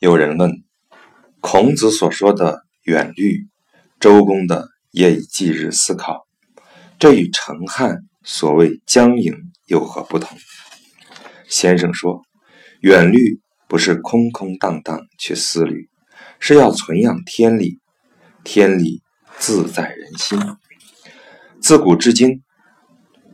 [0.00, 0.64] 有人问：
[1.40, 3.46] 孔子所说的远虑，
[4.00, 6.26] 周公的夜以继日思考，
[6.98, 9.34] 这与程汉所谓将营
[9.66, 10.38] 有何不同？
[11.50, 12.22] 先生说，
[12.80, 15.90] 远虑不是空空荡荡去思虑，
[16.38, 17.78] 是要存养天理。
[18.42, 19.02] 天理
[19.38, 20.40] 自在人心，
[21.60, 22.42] 自古至今，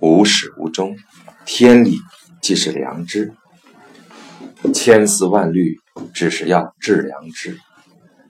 [0.00, 0.96] 无始无终，
[1.44, 2.00] 天理
[2.42, 3.36] 即是良知。
[4.74, 5.76] 千丝万虑，
[6.12, 7.58] 只是要治良知。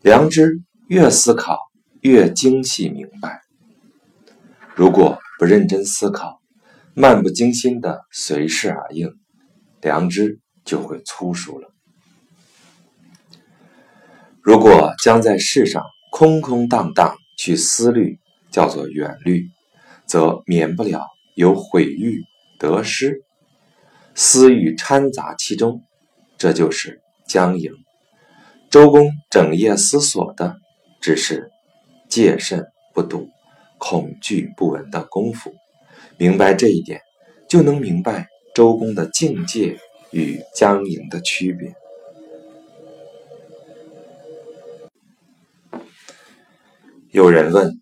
[0.02, 1.58] 良知越思考，
[2.00, 3.40] 越精细明白。
[4.74, 6.40] 如果不认真思考，
[6.94, 9.10] 漫不经心的随势而应，
[9.80, 11.72] 良知就会粗疏了。
[14.42, 15.82] 如果将在世上，
[16.12, 18.18] 空空荡荡去思虑，
[18.50, 19.48] 叫做远虑，
[20.06, 22.22] 则免不了有毁誉
[22.58, 23.22] 得失，
[24.14, 25.82] 私欲掺杂其中，
[26.38, 27.72] 这就是僵营。
[28.70, 30.56] 周公整夜思索的，
[31.00, 31.50] 只是
[32.08, 33.28] 戒慎不睹、
[33.78, 35.54] 恐惧不闻的功夫。
[36.18, 37.00] 明白这一点，
[37.48, 39.78] 就能明白周公的境界
[40.10, 41.74] 与僵营的区别。
[47.10, 47.80] 有人问：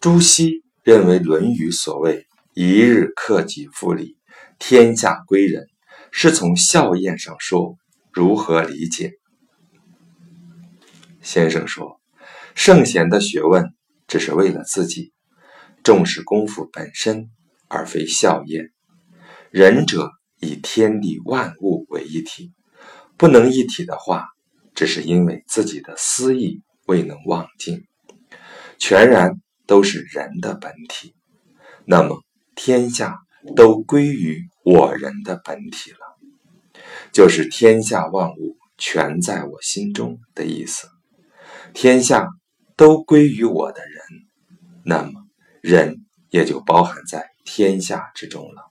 [0.00, 4.16] 朱熹认为《论语》所谓“一日克己复礼，
[4.58, 5.66] 天下归仁”，
[6.16, 7.76] 是从孝宴上说，
[8.12, 9.14] 如何理解？
[11.20, 12.00] 先生说
[12.54, 13.74] ：“圣贤的学问
[14.06, 15.12] 只是为了自己，
[15.82, 17.30] 重视功夫本身，
[17.66, 18.70] 而非孝宴。
[19.50, 22.52] 仁者以天地万物为一体，
[23.16, 24.28] 不能一体的话，
[24.72, 27.82] 只是因为自己的私意未能忘尽。”
[28.78, 31.16] 全然都是人的本体，
[31.84, 32.22] 那么
[32.54, 33.18] 天下
[33.54, 35.98] 都归于我人的本体了，
[37.12, 40.88] 就是天下万物全在我心中的意思。
[41.72, 42.28] 天下
[42.76, 44.02] 都归于我的人，
[44.84, 45.12] 那么
[45.60, 48.70] 人也就包含在天下之中了。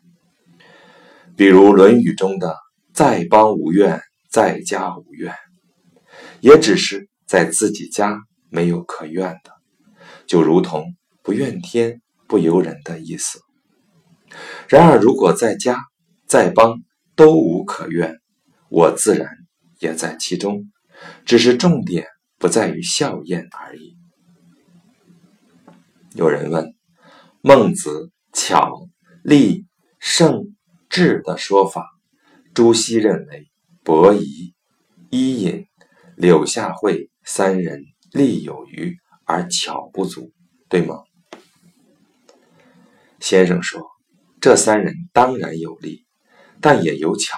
[1.35, 2.57] 比如《论语》中的
[2.93, 5.33] “在邦无怨，在家无怨”，
[6.41, 8.19] 也只是在自己家
[8.49, 9.51] 没有可怨的。
[10.25, 13.39] 就如同不怨天不尤人的意思。
[14.67, 15.79] 然而，如果在家
[16.27, 16.81] 在邦
[17.15, 18.19] 都无可怨，
[18.69, 19.29] 我自然
[19.79, 20.71] 也在其中，
[21.25, 22.07] 只是重点
[22.37, 23.97] 不在于笑宴而已。
[26.13, 26.73] 有人问：
[27.41, 28.87] 孟子巧、
[29.23, 29.65] 利、
[29.99, 30.55] 胜、
[30.89, 31.87] 智的说法，
[32.53, 33.49] 朱熹认为
[33.83, 34.53] 伯夷、
[35.09, 35.65] 伊尹、
[36.15, 38.97] 柳下惠三人力有余。
[39.25, 40.33] 而巧不足，
[40.67, 40.97] 对吗？
[43.21, 43.81] 先生说，
[44.43, 46.05] 这三人当然有利，
[46.59, 47.37] 但也有巧。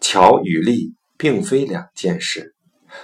[0.00, 2.54] 巧与利并非两件事，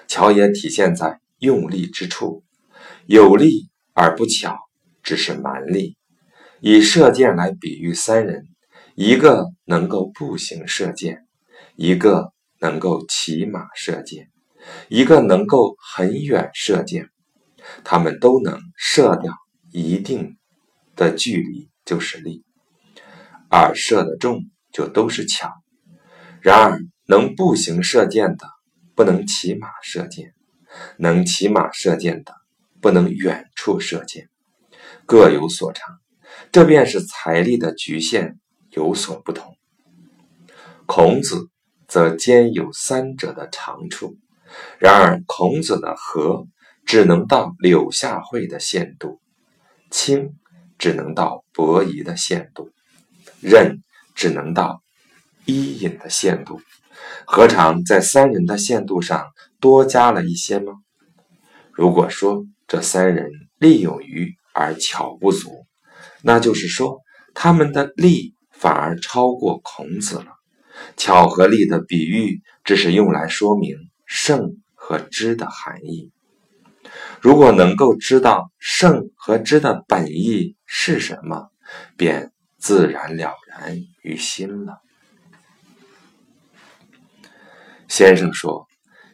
[0.06, 2.44] 巧也体现在用力之处。
[3.06, 4.56] 有力而不巧，
[5.02, 5.96] 只是蛮力。
[6.60, 8.44] 以射箭来比喻三人，
[8.94, 11.26] 一个能够步行射箭，
[11.74, 14.28] 一个能够骑马射箭，
[14.88, 17.08] 一个能够很远射箭。
[17.82, 19.32] 他们都能射掉
[19.72, 20.36] 一定
[20.94, 22.44] 的距离，就是力；
[23.48, 25.52] 而射得中，就都是巧。
[26.40, 28.46] 然而，能步行射箭的，
[28.94, 30.26] 不能骑马射箭；
[30.98, 32.34] 能骑马射箭的，
[32.80, 34.28] 不能远处射箭。
[35.06, 35.98] 各有所长，
[36.52, 38.38] 这便是财力的局限
[38.70, 39.56] 有所不同。
[40.86, 41.48] 孔子
[41.86, 44.16] 则兼有三者的长处。
[44.78, 46.46] 然而，孔子的和。
[46.86, 49.20] 只能到柳下惠的限度，
[49.90, 50.38] 轻
[50.78, 52.70] 只能到伯夷的限度，
[53.40, 53.82] 任
[54.14, 54.82] 只能到
[55.44, 56.60] 伊尹的限度，
[57.24, 59.26] 何尝在三人的限度上
[59.60, 60.74] 多加了一些吗？
[61.72, 65.66] 如果说这三人力有余而巧不足，
[66.22, 67.00] 那就是说
[67.34, 70.26] 他们的力反而超过孔子了。
[70.96, 73.76] 巧和力的比喻只是用来说明
[74.06, 76.10] 圣和知的含义。
[77.20, 81.50] 如果能够知道圣和知的本意是什么，
[81.96, 84.80] 便自然了然于心了。
[87.88, 88.66] 先生说：“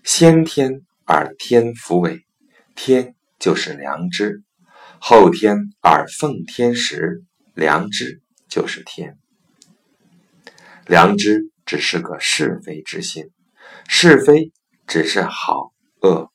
[0.02, 2.24] 先天而天福为，
[2.74, 4.42] 天就是良知；
[4.98, 7.22] 后天而奉天时，
[7.54, 9.16] 良知就是天。
[10.86, 13.30] 良知只是个是非之心，
[13.88, 14.52] 是非
[14.86, 16.30] 只是好恶。”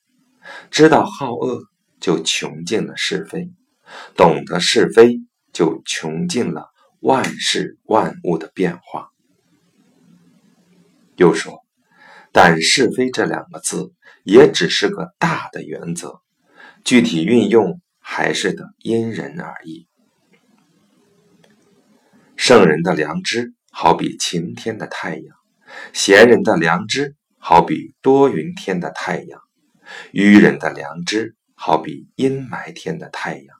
[0.70, 1.60] 知道好恶，
[2.00, 3.52] 就穷尽了是非；
[4.16, 5.20] 懂得是非，
[5.52, 9.08] 就穷尽了万事万物的变化。
[11.16, 11.64] 又说，
[12.32, 13.92] 但是非这两个字
[14.24, 16.20] 也只是个大的原则，
[16.84, 19.86] 具体运用还是得因人而异。
[22.36, 25.36] 圣人的良知好比晴天的太阳，
[25.92, 29.40] 贤人的良知好比多云天的太阳，
[30.12, 33.56] 愚人的良知好比阴霾天的太阳。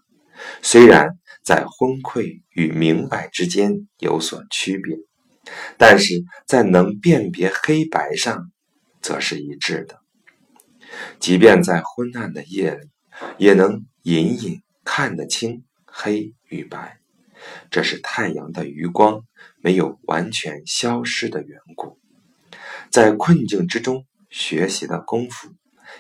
[0.63, 4.97] 虽然在昏聩与明白之间有所区别，
[5.79, 8.51] 但是在能辨别黑白上，
[9.01, 10.01] 则是一致的。
[11.19, 12.89] 即便在昏暗的夜里，
[13.39, 16.99] 也能隐隐看得清黑与白。
[17.71, 19.25] 这是太阳的余光
[19.63, 21.99] 没有完全消失的缘故。
[22.91, 25.49] 在困境之中学习的功夫，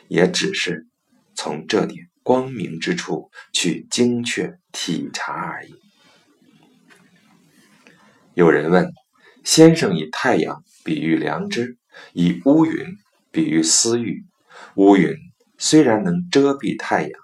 [0.08, 0.86] 也只是
[1.34, 5.74] 从这点光明之处去精确体察而已。
[8.34, 8.92] 有人问：
[9.42, 11.76] 先生以太阳比喻良知，
[12.12, 12.86] 以乌云
[13.32, 14.24] 比喻私欲。
[14.76, 15.12] 乌云
[15.58, 17.20] 虽然能遮蔽太阳，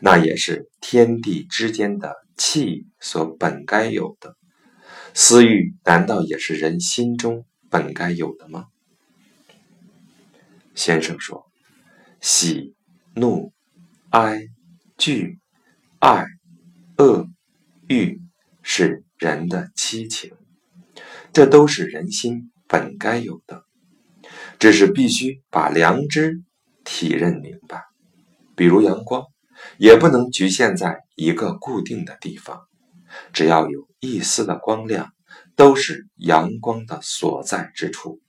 [0.00, 2.16] 那也是天地之间的。
[2.36, 4.34] 气所本该有的
[5.14, 8.64] 私欲，难道也是人心中本该有的吗？
[10.74, 11.46] 先生说：
[12.20, 12.74] 喜、
[13.14, 13.52] 怒、
[14.10, 14.40] 哀、
[14.98, 15.38] 惧、
[15.98, 16.24] 爱、
[16.98, 17.26] 恶、
[17.88, 18.20] 欲，
[18.62, 20.32] 是人的七情，
[21.32, 23.64] 这都是人心本该有的，
[24.58, 26.42] 只是必须把良知
[26.84, 27.82] 体认明白。
[28.54, 29.24] 比如阳光。
[29.76, 32.62] 也不能局限在一个固定的地方，
[33.30, 35.12] 只要有一丝的光亮，
[35.54, 38.22] 都是阳光的所在之处。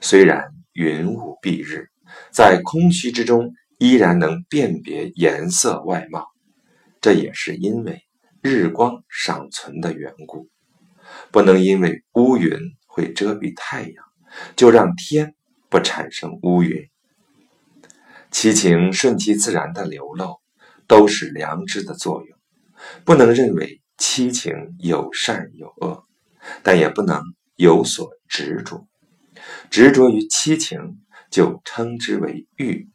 [0.00, 1.88] 虽然云雾蔽日，
[2.30, 6.26] 在空虚之中依然能辨别颜色外貌，
[7.00, 8.02] 这也是因为
[8.42, 10.48] 日光尚存的缘故。
[11.30, 14.04] 不能因为乌云会遮蔽太阳，
[14.56, 15.34] 就让天
[15.68, 16.88] 不产生乌云。
[18.30, 20.40] 七情顺其自然的流露，
[20.86, 22.36] 都是良知的作用。
[23.04, 26.04] 不能认为七情有善有恶，
[26.62, 27.22] 但也不能
[27.54, 28.86] 有所执着。
[29.70, 30.98] 执着于七情，
[31.30, 32.88] 就称之为欲，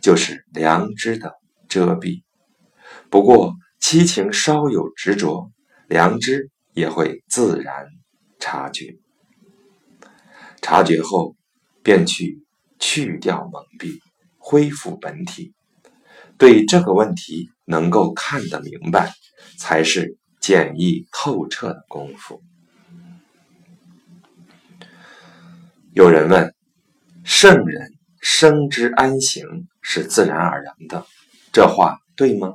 [0.00, 1.34] 就是良知的
[1.68, 2.22] 遮蔽。
[3.10, 5.50] 不过，七情稍有执着，
[5.88, 7.86] 良知也会自然
[8.38, 8.96] 察觉。
[10.60, 11.36] 察觉后，
[11.82, 12.42] 便去
[12.78, 13.98] 去掉蒙蔽。
[14.38, 15.54] 恢复本体，
[16.38, 19.12] 对这个问题能够看得明白，
[19.58, 22.40] 才是简易透彻的功夫。
[25.92, 26.54] 有人问：
[27.24, 27.95] 圣人
[28.28, 31.06] 生之安行是自然而然的，
[31.52, 32.54] 这话对吗？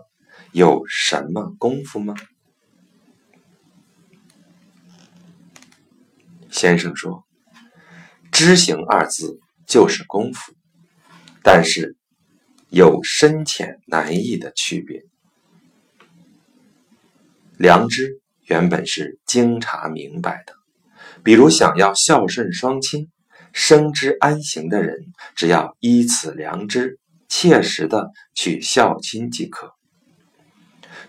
[0.51, 2.13] 有什么功夫吗？
[6.49, 7.23] 先生说
[8.33, 10.53] ：“知行二字就是功夫。”
[11.41, 11.95] 但是
[12.69, 15.01] 有深浅难易的区别。
[17.57, 20.53] 良知原本是经察明白的，
[21.23, 23.09] 比如想要孝顺双亲、
[23.53, 24.97] 生之安行的人，
[25.35, 29.67] 只要依此良知，切实的去孝亲即可；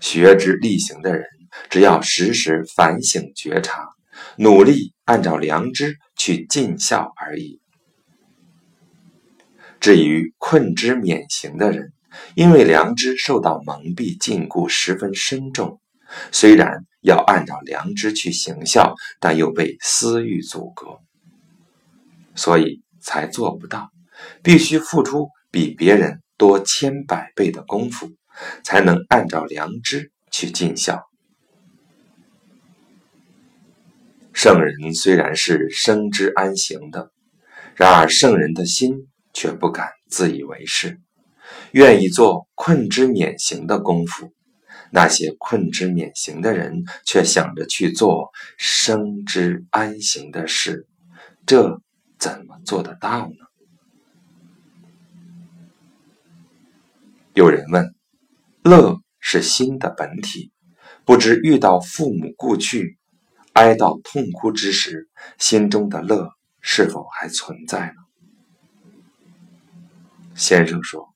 [0.00, 1.24] 学之力行的人，
[1.70, 3.88] 只要时时反省觉察，
[4.36, 7.60] 努力按照良知去尽孝而已。
[9.80, 11.92] 至于困之免行的人，
[12.34, 15.80] 因为良知受到蒙蔽禁锢十分深重，
[16.30, 21.00] 虽然要按照良知去行孝，但又被私欲阻隔，
[22.34, 23.90] 所以才做不到。
[24.42, 28.10] 必须付出比别人多千百倍的功夫，
[28.64, 31.02] 才能按照良知去尽孝。
[34.32, 37.10] 圣人虽然是生之安行的，
[37.76, 39.08] 然而圣人的心。
[39.34, 41.00] 却不敢自以为是，
[41.70, 44.30] 愿意做困之免行的功夫。
[44.90, 50.86] 那些困之免行的人，却想着去做生之安行的事，
[51.46, 51.80] 这
[52.22, 53.34] 怎么做得到呢？
[57.34, 57.92] 有人问：
[58.62, 60.52] 乐是心的本体，
[61.04, 62.96] 不知遇到父母故去、
[63.54, 67.94] 哀悼痛哭之时，心中的乐是否还存在呢？
[70.36, 71.08] 先生说：“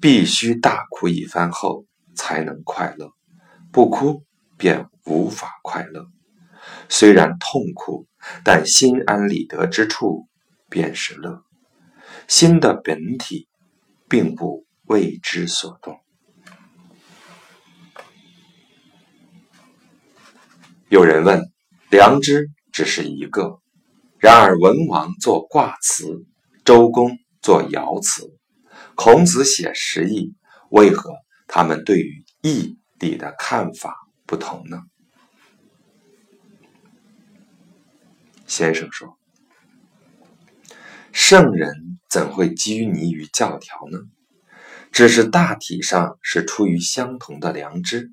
[0.00, 3.10] 必须大哭一番后才能快乐，
[3.72, 4.22] 不哭
[4.56, 6.06] 便无法快乐。
[6.88, 8.06] 虽然痛苦，
[8.44, 10.28] 但心安理得之处
[10.76, 11.42] 便是乐。
[12.28, 13.48] 心的本体
[14.10, 15.98] 并不为之所动。”
[20.90, 21.50] 有人问
[21.90, 23.62] ：“良知只是一个，
[24.18, 26.26] 然而文王做卦辞，
[26.62, 28.38] 周公做爻辞，
[28.94, 30.34] 孔子写十义，
[30.70, 31.14] 为何
[31.48, 34.82] 他们对于义理的看法不同呢？
[38.46, 39.18] 先生说
[41.18, 44.00] ：“圣人怎会拘泥于教条呢？
[44.92, 48.10] 只是大体上是出于相同的良知，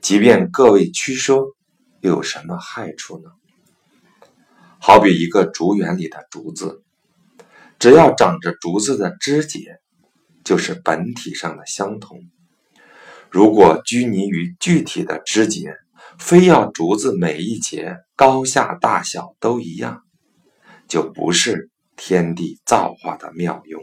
[0.00, 1.54] 即便各位曲说，
[2.00, 3.30] 又有什么害处呢？
[4.80, 6.82] 好比一个竹园里的竹子，
[7.78, 9.76] 只要长着竹子的枝节，
[10.42, 12.22] 就是本体上的相同。
[13.28, 15.74] 如果拘泥于具体的枝节，
[16.18, 20.02] 非要竹子每一节高下大小都一样，
[20.88, 21.68] 就不是
[22.02, 23.82] 天地造化的妙用。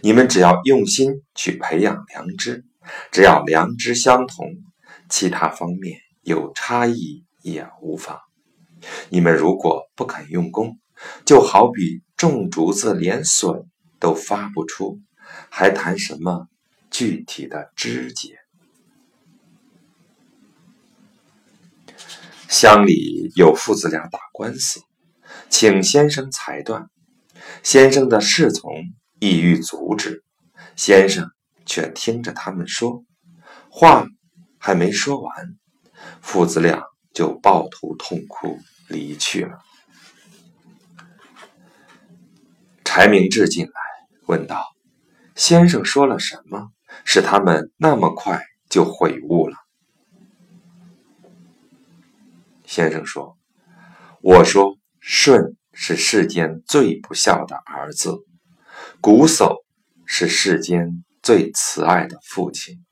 [0.00, 2.64] 你们只要用心去培养良知，
[3.12, 4.44] 只要良知相同，
[5.08, 8.18] 其他方面有差异也无妨。
[9.08, 10.80] 你们如果不肯用功，
[11.24, 13.68] 就好比种竹子连笋
[14.00, 14.98] 都发不出，
[15.48, 16.48] 还谈什么
[16.90, 18.36] 具体的枝节？
[22.48, 24.80] 乡里有父子俩打官司，
[25.48, 26.88] 请先生裁断。
[27.62, 28.72] 先生的侍从
[29.18, 30.22] 意欲阻止，
[30.76, 31.30] 先生
[31.66, 33.02] 却听着他们说
[33.70, 34.06] 话，
[34.58, 35.32] 还没说完，
[36.20, 36.82] 父子俩
[37.12, 38.58] 就抱头痛哭
[38.88, 39.58] 离去了。
[42.84, 43.72] 柴明志进来
[44.26, 44.64] 问道
[45.36, 46.70] ：“先生说了什么，
[47.04, 49.56] 使他们那么快就悔悟了？”
[52.66, 53.36] 先生说
[54.22, 58.10] ：“我说舜是世间最不孝的儿子，
[59.00, 59.56] 瞽叟
[60.06, 62.84] 是世间最慈爱的父亲。”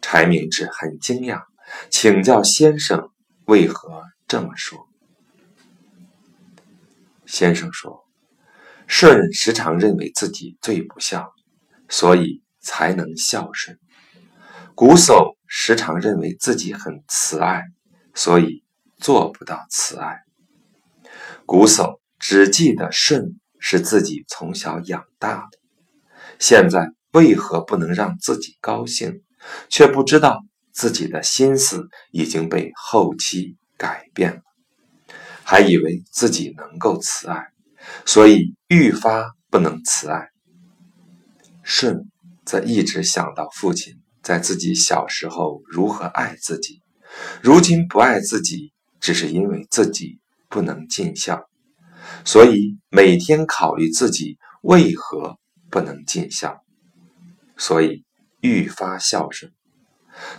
[0.00, 1.42] 柴明志很惊讶，
[1.90, 3.10] 请教先生
[3.44, 4.88] 为何这么说。
[7.26, 8.06] 先生说
[8.86, 11.32] ：“舜时常认为自己最不孝，
[11.88, 13.76] 所以才能孝顺；
[14.74, 17.62] 瞽叟时常认为自己很慈爱。”
[18.14, 18.64] 所以
[18.96, 20.25] 做不到慈爱。
[21.46, 25.58] 瞽叟只记得舜是自己从小养大的，
[26.38, 29.22] 现在为何不能让自己高兴，
[29.68, 34.42] 却不知道自己的心思已经被后期改变了，
[35.44, 37.46] 还以为自己能够慈爱，
[38.04, 40.28] 所以愈发不能慈爱。
[41.62, 42.10] 舜
[42.44, 46.82] 则一直想到父亲在自己小时候如何爱自己。
[47.40, 51.48] 如今不爱自己，只是因为自己不能尽孝，
[52.24, 55.38] 所以每天考虑自己为何
[55.70, 56.60] 不能尽孝，
[57.56, 58.04] 所以
[58.40, 59.52] 愈发孝顺。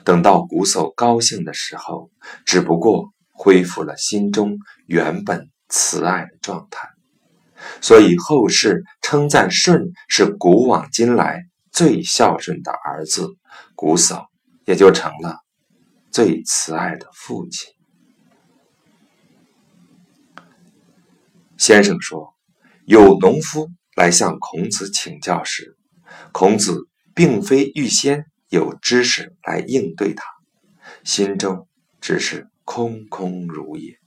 [0.04, 2.10] 等到瞽叟高兴的时候，
[2.46, 6.88] 只不过恢复了心中原本慈爱的状态，
[7.82, 13.28] 所以后世称赞舜是古往今来最孝顺的儿子，
[13.76, 14.26] 瞽叟
[14.66, 15.38] 也就成了。
[16.10, 17.70] 最慈爱的父亲，
[21.58, 22.36] 先生说，
[22.86, 25.76] 有农夫来向孔子请教时，
[26.32, 30.24] 孔子并非预先有知识来应对他，
[31.04, 31.68] 心中
[32.00, 33.98] 只是空空如也。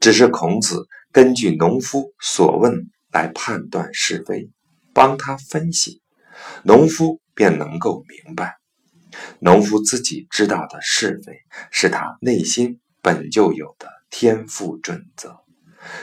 [0.00, 4.50] 只是孔子根据农夫所问来判断是非，
[4.92, 6.02] 帮他分析，
[6.64, 8.56] 农夫便能够明白。
[9.38, 11.34] 农夫自己知道的是非，
[11.70, 15.41] 是他内心本就有的天赋准则。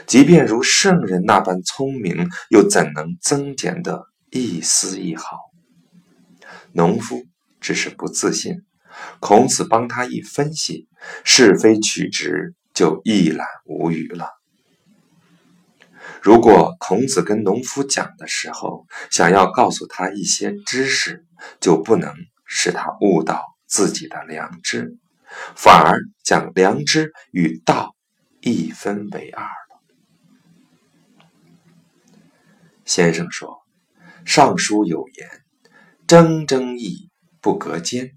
[0.06, 5.38] 即便如圣人那般聪明，又怎能增减的一丝一毫？
[6.72, 7.24] 农夫
[7.60, 8.64] 只是不自信，
[9.20, 10.88] 孔子帮他一分析，
[11.24, 14.30] 是非曲直就一览无余了。
[16.22, 21.26] 如果孔子跟农夫讲的时候，想要告诉他一些知识，
[21.60, 22.14] 就不能。
[22.52, 24.98] 使他悟到自己的良知，
[25.56, 27.96] 反而将良知与道
[28.42, 29.46] 一分为二
[32.90, 33.62] 先生说
[34.26, 35.30] ：“尚书有言，
[36.08, 38.14] 铮铮义不隔间。”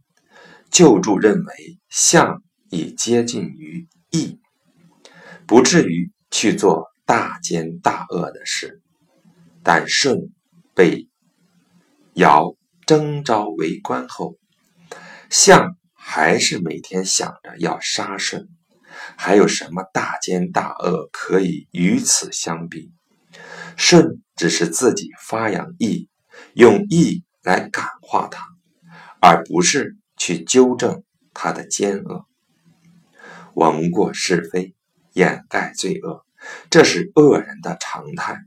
[0.72, 4.40] 旧注认为相已接近于义，
[5.46, 8.80] 不至于去做大奸大恶的事。
[9.62, 10.16] 但舜
[10.74, 11.06] 被
[12.14, 12.56] 尧。
[12.84, 14.36] 征召为官后，
[15.30, 18.48] 相还是每天想着要杀舜，
[19.16, 22.92] 还有什么大奸大恶可以与此相比？
[23.76, 26.08] 舜只是自己发扬义，
[26.54, 28.44] 用义来感化他，
[29.20, 31.02] 而不是去纠正
[31.34, 32.24] 他的奸恶。
[33.54, 34.74] 闻过是非，
[35.12, 36.24] 掩盖罪恶，
[36.70, 38.38] 这是恶人的常态。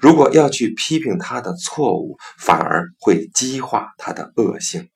[0.00, 4.88] 如果要去批评他的错误，反而会激化他的恶性。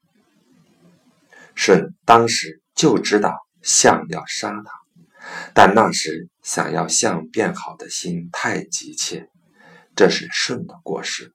[1.55, 4.71] 舜当时就知道象要杀他，
[5.53, 9.29] 但那时想要象变好的心太急切，
[10.01, 11.35] 这是舜的过失。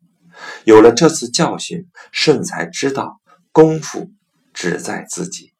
[0.63, 4.09] 有了这次教训，舜才知道功夫
[4.55, 5.53] 只在自己，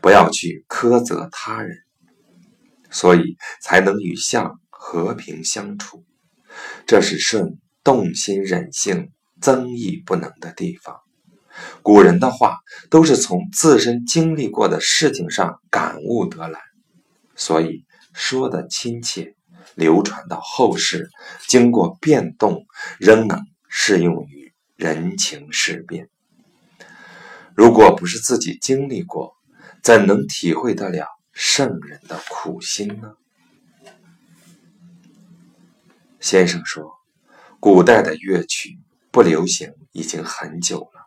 [0.00, 1.76] 不要去苛责他人，
[2.90, 6.06] 所以才能与象和平相处。
[6.86, 10.96] 这是舜动心忍性、增益不能的地方。
[11.82, 16.58] 古人的话都是从自身经历过的事情上感悟得来，
[17.34, 17.84] 所以
[18.14, 19.35] 说的亲切，
[19.76, 21.10] 流传到后世，
[21.46, 22.66] 经过变动，
[22.98, 26.08] 仍能适用于人情世变。
[27.54, 29.36] 如果不是自己经历过，
[29.82, 33.16] 怎能体会得了圣人的苦心呢？
[36.20, 36.90] 先生说，
[37.60, 38.78] 古代的乐曲
[39.10, 41.06] 不流行已经很久了。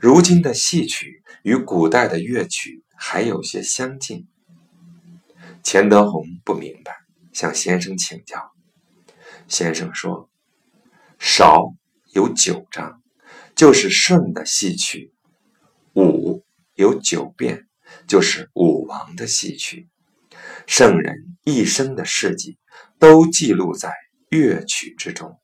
[0.00, 4.26] 如今的戏曲与古代的乐曲还有些相近。
[5.62, 7.03] 钱德洪不明白，
[7.34, 8.50] 向先生请教。
[9.46, 10.30] 先生说
[11.20, 11.74] ：“韶
[12.14, 13.02] 有九章，
[13.54, 15.12] 就是舜的戏曲；
[15.94, 16.42] 武
[16.74, 17.66] 有九变，
[18.08, 19.90] 就是武王的戏曲。
[20.66, 22.58] 圣人一生的事迹
[22.98, 23.92] 都记录在。”
[24.30, 25.38] 乐曲之中，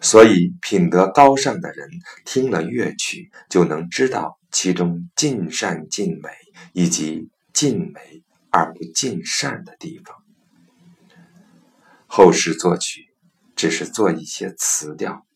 [0.00, 1.88] 所以品德高尚的人
[2.24, 6.28] 听了乐曲，就能知道其中尽善尽美，
[6.72, 8.22] 以及尽美
[8.52, 10.25] 而不尽善的地方。
[12.16, 13.10] 后世作曲
[13.56, 15.26] 只是做一些词调，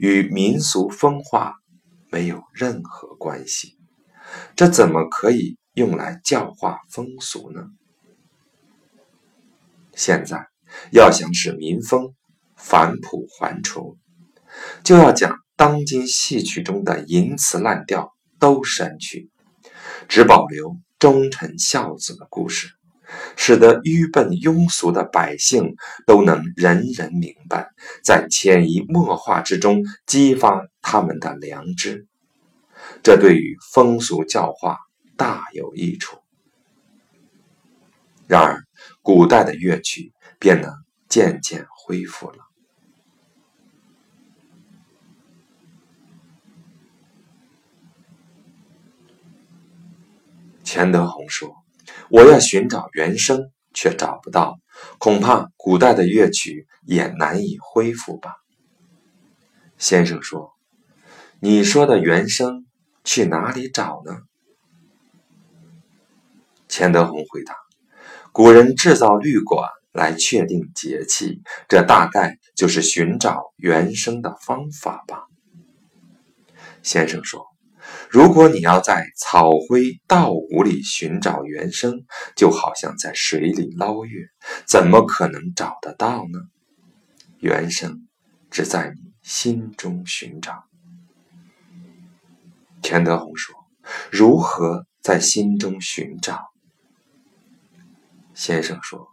[0.00, 1.54] 与民俗风化
[2.10, 3.78] 没有任何关系，
[4.56, 7.68] 这怎么可以用来教化风俗呢？
[9.94, 10.48] 现在。
[10.90, 12.16] 要想使民风
[12.56, 13.94] 返璞还淳，
[14.82, 19.30] 就要将当今戏曲中的淫词滥调都删去，
[20.08, 22.70] 只保留忠臣孝子的故事，
[23.36, 25.74] 使得愚笨庸俗的百姓
[26.06, 27.70] 都能人人明白，
[28.02, 32.06] 在潜移默化之中激发他们的良知，
[33.02, 34.78] 这对于风俗教化
[35.16, 36.18] 大有益处。
[38.26, 38.64] 然而，
[39.02, 40.12] 古代的乐曲。
[40.36, 40.70] 便能
[41.08, 42.44] 渐渐恢复了。
[50.62, 51.56] 钱德洪说
[52.10, 54.58] ：“我要寻找原声，却找不到，
[54.98, 58.36] 恐怕古代的乐曲也难以恢复吧。”
[59.78, 60.52] 先生说
[61.40, 62.66] ：“你说的原声
[63.04, 64.18] 去哪里找呢？”
[66.68, 67.54] 钱德洪回答
[68.32, 75.28] ：“古人制造律管。”来确定节气，这大概就是寻找原声的方法吧。
[76.82, 77.46] 先生说
[78.14, 82.04] ：“如果你要在草灰稻谷里寻找原声，
[82.36, 84.20] 就好像在水里捞月，
[84.68, 86.38] 怎么可能找得到呢？
[87.40, 88.06] 原声
[88.52, 90.62] 只在你心中寻找。”
[92.84, 93.52] 钱德洪说
[94.12, 96.38] ：“如何在心中寻找？”
[98.32, 99.08] 先生说。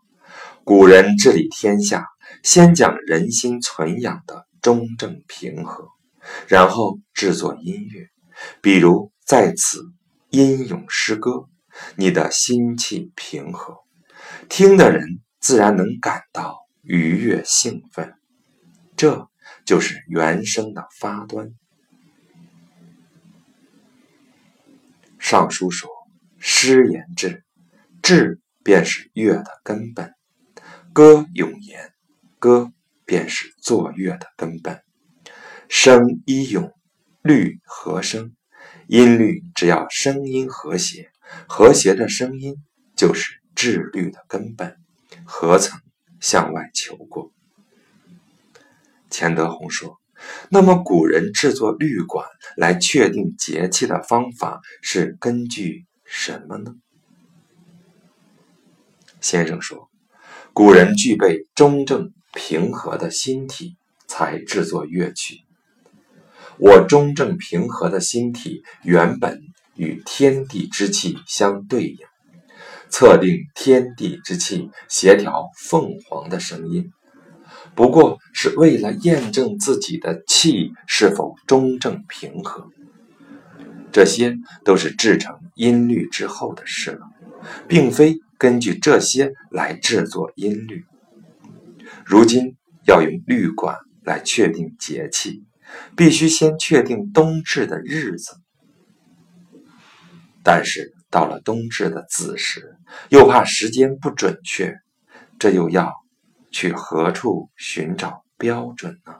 [0.63, 2.05] 古人治理天下，
[2.43, 5.87] 先讲人心存养的中正平和，
[6.47, 8.10] 然后制作音乐。
[8.61, 9.91] 比如在此
[10.29, 11.47] 吟咏诗歌，
[11.95, 13.77] 你的心气平和，
[14.49, 18.13] 听的人自然能感到愉悦兴奋。
[18.95, 19.29] 这
[19.65, 21.53] 就是原声的发端。
[25.17, 25.89] 尚书说
[26.39, 27.43] ：“诗言志，
[28.01, 30.13] 志便是乐的根本。”
[30.93, 31.93] 歌咏言，
[32.37, 32.71] 歌
[33.05, 34.81] 便是作乐的根本。
[35.69, 36.73] 声一咏，
[37.21, 38.35] 律和声，
[38.87, 41.11] 音律只要声音和谐，
[41.47, 42.55] 和谐的声音
[42.95, 44.77] 就是治律的根本，
[45.25, 45.79] 何曾
[46.19, 47.31] 向外求过？
[49.09, 49.99] 钱德洪说
[50.49, 52.25] ：“那么古人制作律管
[52.57, 56.75] 来确定节气的方法是根据什么呢？”
[59.21, 59.89] 先生说。
[60.53, 65.45] 古人具备中正平和的心体，才制作乐曲。
[66.61, 69.41] 我中正平和的心体原本
[69.75, 71.97] 与天地之气相对应，
[72.87, 76.91] 测定天地之气，协调凤凰的声音，
[77.73, 82.69] 不过是为了验证自己的气是否中正平和。
[83.91, 87.07] 这些都是制成音律之后的事了，
[87.67, 88.17] 并非。
[88.37, 90.83] 根据这些来制作音律。
[92.03, 92.55] 如今
[92.87, 95.43] 要用律管来确定节气，
[95.95, 98.35] 必须先确定冬至的日子。
[100.43, 102.77] 但是到了冬至的子时，
[103.09, 104.75] 又怕时间不准确，
[105.37, 105.93] 这又要
[106.51, 109.13] 去何处寻找标准呢？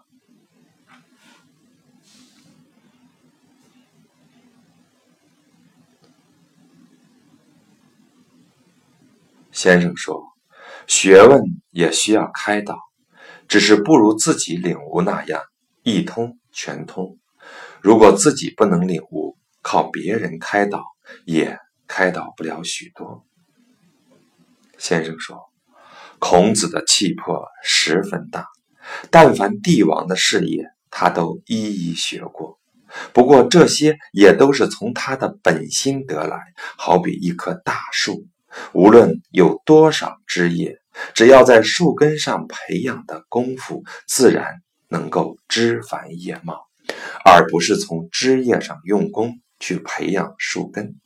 [9.51, 10.23] 先生说
[10.87, 12.79] ：“学问也需要开导，
[13.47, 15.43] 只是不如自己领悟那样
[15.83, 17.17] 一通全通。
[17.82, 20.84] 如果自己不能领悟，靠别人开导
[21.26, 23.26] 也开导不了许多。”
[24.78, 25.50] 先生说
[26.19, 28.45] ：“孔子的气魄十分大，
[29.10, 32.60] 但凡帝王的事业，他都一一学过。
[33.12, 36.38] 不过这些也都是从他的本心得来，
[36.78, 38.28] 好比一棵大树。”
[38.74, 40.78] 无论有多少枝叶，
[41.13, 46.67] 只要在树根上培养的功夫，自然能够枝繁叶茂，
[47.25, 50.99] 而不是从枝叶上用功去培养树根。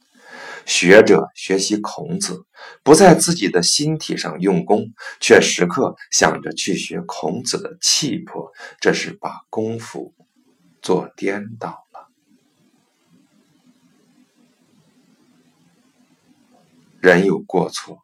[0.65, 2.45] 学者学习孔子，
[2.81, 4.87] 不在自己的心体上用功，
[5.21, 10.15] 却时刻想着去学孔子的气魄，这是把功夫
[10.81, 12.09] 做颠倒了。
[16.99, 17.99] 人有过错，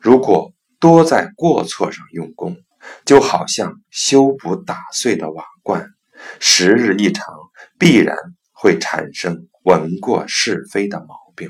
[0.00, 2.56] 如果多在过错上用功，
[3.04, 5.86] 就好像修补打碎的瓦罐，
[6.38, 7.26] 时日一长，
[7.78, 8.16] 必然
[8.52, 11.48] 会产生闻过是非的毛病。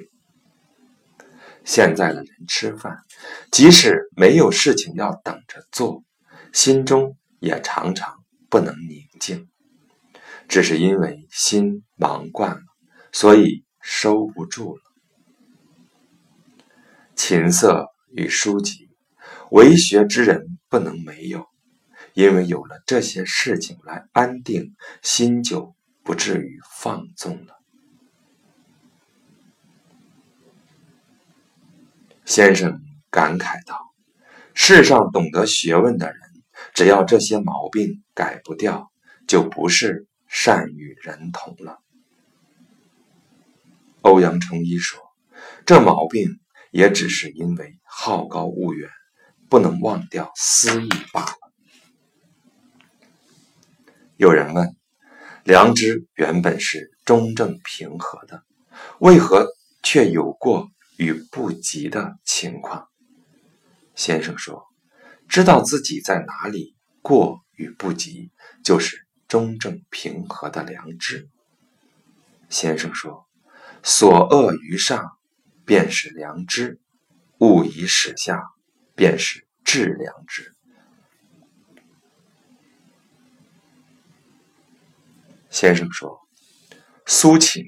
[1.65, 2.99] 现在的人吃饭，
[3.53, 6.03] 即使没有事情要等着做，
[6.53, 8.15] 心中也常常
[8.49, 9.49] 不能宁静，
[10.49, 12.63] 只是因为心忙惯了，
[13.13, 14.83] 所以收不住了。
[17.15, 18.90] 琴瑟与书籍，
[19.51, 21.47] 为学之人不能没有，
[22.15, 27.57] 因为有了这些事情来安定心，就不至于放纵了。
[32.25, 33.77] 先生感慨道
[34.55, 36.21] ：“世上懂得学问的人，
[36.75, 38.91] 只要这些毛病改不掉，
[39.27, 41.79] 就不是善与人同了。”
[44.03, 45.01] 欧阳成一说
[45.67, 46.39] ：“这毛病。”
[46.73, 48.89] 也只是因为好高骛远，
[49.51, 51.35] 不能忘掉私意罢了。
[54.17, 54.77] 有人问：
[55.45, 58.45] 良知原本是中正平和的，
[59.01, 59.49] 为何
[59.83, 62.89] 却有过与不及的情况？
[63.95, 64.65] 先生说：
[65.29, 68.31] 知道自己在哪里过与不及，
[68.65, 71.29] 就是中正平和的良知。
[72.49, 73.27] 先生说：
[73.83, 75.11] 所恶于上。
[75.67, 76.81] 便是良知，
[77.39, 78.43] 勿以始下，
[79.01, 80.53] 便是致良知。
[85.49, 86.21] 先生说，
[87.07, 87.65] 苏秦、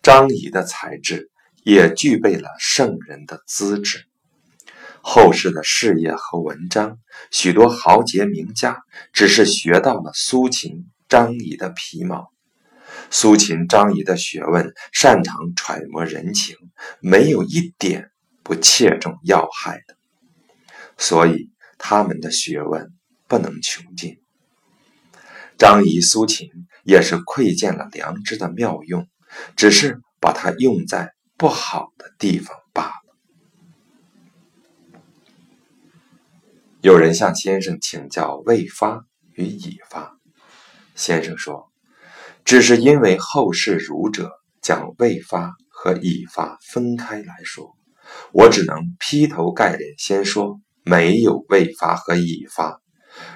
[0.00, 1.28] 张仪的才智
[1.64, 4.06] 也具备了圣人的资质。
[5.02, 7.00] 后世的事业和文章，
[7.32, 8.80] 许多豪杰名家
[9.12, 12.30] 只是学到了苏秦、张仪的皮毛。
[13.10, 16.54] 苏秦、张仪的学问，擅长揣摩人情，
[17.00, 18.12] 没有一点
[18.44, 19.95] 不切中要害的，
[20.96, 22.92] 所以他们的学问
[23.28, 24.18] 不能穷尽。
[25.58, 26.50] 张仪、苏秦
[26.84, 29.06] 也是窥见了良知的妙用，
[29.56, 33.16] 只是把它用在不好的地方罢了。
[36.80, 39.04] 有人向先生请教未发
[39.34, 40.16] 与已发，
[40.94, 41.70] 先生说。
[42.44, 44.30] 只是因为后世儒者
[44.62, 47.74] 将未发和已发分开来说，
[48.32, 52.80] 我只能劈头盖脸先说没有未发和已发，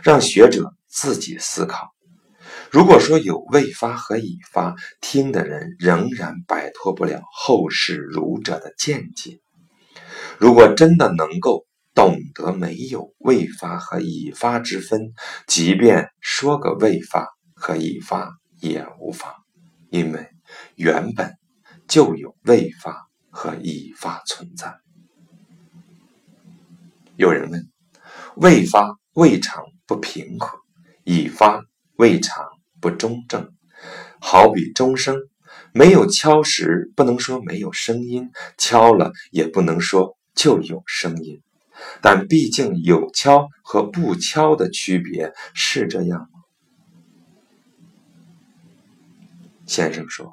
[0.03, 1.91] 让学者自己思考。
[2.71, 9.41] 如果说有未发和已发，听的人仍然摆脱不了后世儒者的见解。
[10.39, 15.13] 如果真的能够懂得没有未发和已发之分，
[15.47, 18.41] 即便说个未发和已发。
[18.63, 19.33] 也无妨，
[19.89, 20.29] 因为
[20.75, 21.39] 原本
[21.89, 24.75] 就有未发和已发存在。
[27.21, 27.69] 有人问：
[28.37, 30.59] 未发未尝不平和，
[31.05, 31.63] 已发
[31.97, 32.47] 未尝
[32.81, 33.53] 不中正？
[34.23, 35.19] 好比钟声，
[35.75, 41.43] 没有敲时，不能说没有声音；敲了，也不能说就有声音。
[42.01, 46.41] 但毕竟有敲和不敲的区别，是这样吗？
[49.67, 50.33] 先生说：“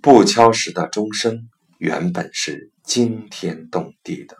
[0.00, 4.38] 不敲时的钟声原本是惊天动地的，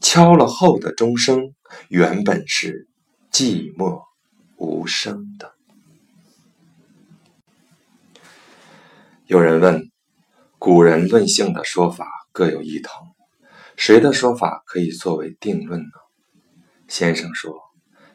[0.00, 1.54] 敲了后的钟声
[1.88, 2.88] 原本是
[3.30, 4.02] 寂寞
[4.56, 5.52] 无声的。
[9.26, 9.90] 有人问：
[10.58, 13.14] 古人论性的说法各有异同，
[13.76, 15.90] 谁的说法可以作为定论呢？
[16.88, 17.54] 先生说：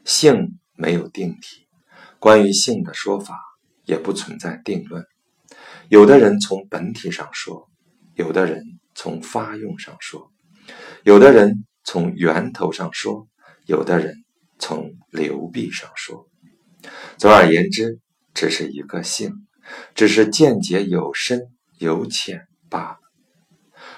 [0.03, 1.67] 性没有定体，
[2.19, 3.39] 关于性的说法
[3.85, 5.05] 也不存在定论。
[5.87, 7.69] 有的人从本体上说，
[8.15, 8.63] 有的人
[8.95, 10.31] 从发用上说，
[11.03, 13.27] 有的人从源头上说，
[13.65, 14.25] 有的人
[14.59, 16.27] 从流弊上说。
[17.17, 17.99] 总而言之，
[18.33, 19.45] 只是一个性。
[19.95, 21.41] 只是见解有深
[21.79, 22.99] 有浅罢了。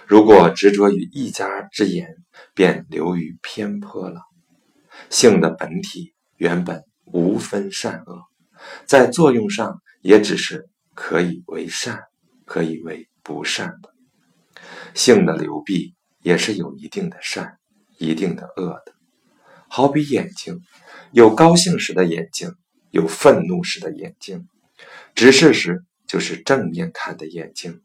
[0.06, 2.15] 如果执着于一家之言，
[2.54, 4.21] 便流于偏颇了。
[5.10, 8.23] 性的本体原本无分善恶，
[8.86, 12.00] 在作用上也只是可以为善，
[12.45, 13.93] 可以为不善的。
[14.93, 17.60] 性的流弊也是有一定的善，
[17.98, 18.94] 一定的恶的。
[19.68, 20.62] 好比眼睛，
[21.12, 22.56] 有高兴时的眼睛，
[22.92, 24.48] 有愤怒时的眼睛。
[25.16, 27.82] 直视时就是正面看的眼睛，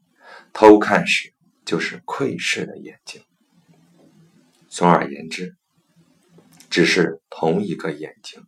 [0.53, 1.33] 偷看时
[1.65, 3.21] 就是窥视的眼睛。
[4.69, 5.55] 总而言之，
[6.69, 8.43] 只是同一个眼睛。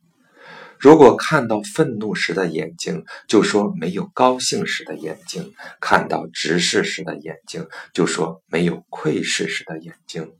[0.80, 10.32] 如果看到愤怒时的眼睛，就说没有高兴时的眼睛；看到直视时的眼睛，就说没有窥视时的眼睛。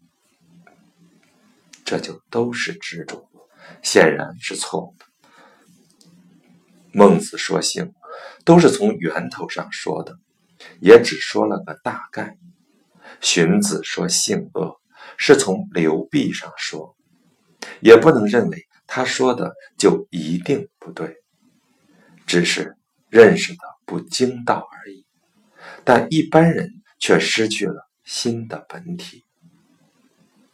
[1.86, 3.30] 这就都是执着，
[3.82, 5.06] 显然是错误的。
[6.92, 7.94] 孟子说性。
[8.46, 10.18] 都是从源头上说的，
[10.80, 12.38] 也只说了个大概。
[13.20, 14.80] 荀子说性恶，
[15.18, 16.96] 是从流弊上说，
[17.82, 21.18] 也不能认为他说的就一定不对，
[22.26, 22.78] 只是
[23.10, 25.06] 认识的不精到而已。
[25.84, 26.70] 但一般人
[27.00, 29.24] 却失去了心的本体。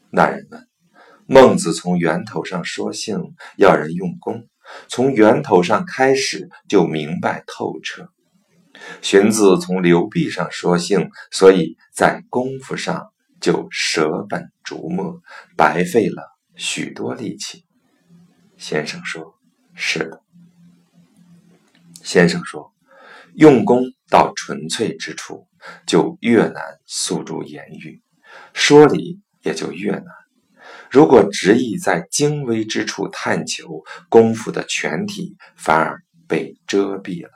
[0.09, 0.67] 那人问：
[1.33, 4.49] 孟子从源头上说性，要人用功。
[4.89, 8.09] 从源头上开始就明白透彻。
[9.01, 15.21] 荀子从流弊上说性，所以在功夫上就舍本逐末，
[15.55, 16.21] 白费了
[16.57, 17.63] 许多力气。
[18.57, 19.35] 先生说
[19.73, 20.21] ：“是的。”
[22.03, 22.73] 先生说
[23.35, 25.47] ：“用功到纯粹之处，
[25.87, 28.01] 就越难诉诸言语，
[28.51, 30.03] 说理也就越难。”
[30.91, 37.31] 如果执意在精微之处探求功夫的全体，反而被遮蔽了。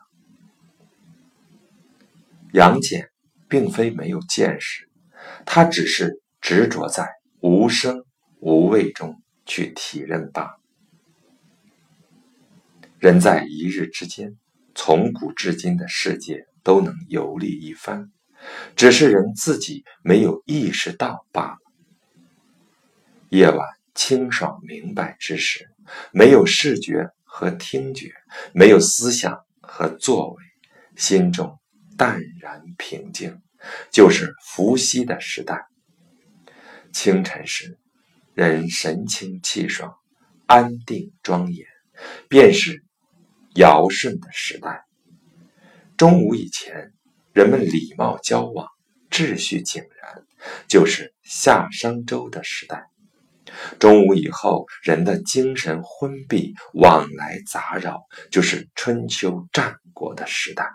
[2.51, 3.07] 杨戬
[3.47, 4.89] 并非没有见识，
[5.45, 7.07] 他只是执着在
[7.39, 8.03] 无声
[8.41, 10.57] 无味中去体认罢。
[12.99, 14.35] 人在一日之间，
[14.73, 18.11] 从古至今的世界都能游历一番，
[18.75, 21.64] 只是人自己没有意识到罢了。
[23.29, 25.67] 夜晚清爽明白之时，
[26.11, 28.11] 没有视觉和听觉，
[28.53, 30.43] 没有思想和作为，
[30.95, 31.59] 心中
[31.97, 33.41] 淡然平静，
[33.91, 35.65] 就是伏羲的时代。
[36.93, 37.77] 清晨时，
[38.33, 39.95] 人神清气爽，
[40.45, 41.65] 安定庄严，
[42.29, 42.83] 便是
[43.55, 44.83] 尧舜的时代。
[45.97, 46.91] 中午以前，
[47.33, 48.67] 人们礼貌交往，
[49.09, 50.23] 秩序井然，
[50.69, 52.85] 就是夏商周的时代。
[53.79, 60.69] 中午以后，人的精神昏闭，往来杂扰，就是春秋战国的时代。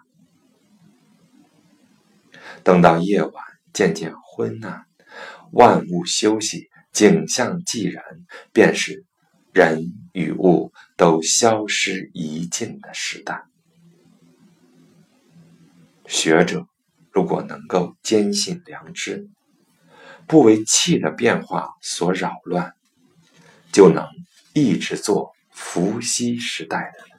[2.62, 3.32] 等到夜晚
[3.72, 4.84] 渐渐昏暗，
[5.52, 8.04] 万物休息，景象寂然，
[8.52, 9.04] 便是
[9.52, 13.44] 人与物都消失一尽的时代。
[16.06, 16.66] 学者
[17.12, 19.28] 如果能够坚信良知。
[20.30, 22.72] 不为气的变化所扰乱，
[23.72, 24.06] 就能
[24.54, 27.18] 一直做伏羲时代的人。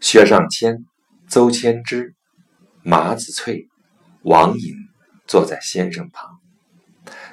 [0.00, 0.86] 薛尚谦、
[1.28, 2.14] 邹谦之、
[2.82, 3.68] 马子翠、
[4.22, 4.74] 王寅
[5.26, 6.30] 坐在先生旁，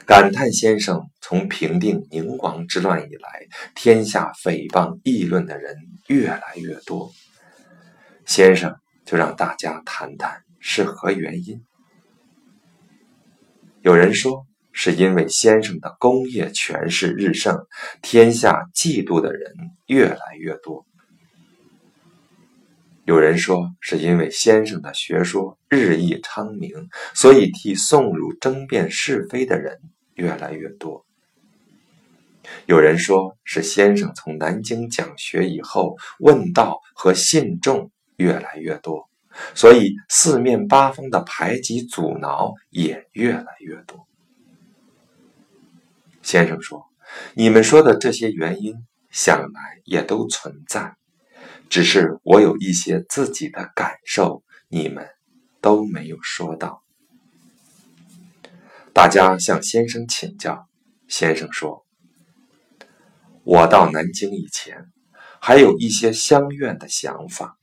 [0.06, 7.10] 感叹先生从平定宁王之乱以来，天下诽谤议论的人越来越多。
[8.26, 10.43] 先生就让大家谈谈。
[10.66, 11.62] 是何原因？
[13.82, 17.68] 有人说是因为先生的功业权势日盛，
[18.02, 19.54] 天下嫉妒的人
[19.88, 20.86] 越来越多；
[23.04, 29.82] 有人说是因为先生的学说日益昌明，所以替宋儒争辩是非的人
[30.16, 31.04] 越来越多；
[32.68, 39.10] 有人说是先生从南京讲学以后，问道和信众越来越多。
[39.56, 44.08] 所以，四面八方的排挤阻挠也越来越多。
[46.22, 46.86] 先生说
[47.36, 48.76] ：“你们说的这些原因，
[49.12, 50.96] 想来也都存在，
[51.70, 55.08] 只是我有一些自己的感受，你们
[55.62, 56.82] 都没有说到。
[58.94, 60.68] 大家向先生请教，
[61.08, 61.84] 先生说
[63.44, 64.86] ：“我到南京以前，
[65.42, 67.58] 还有一些相怨的想法，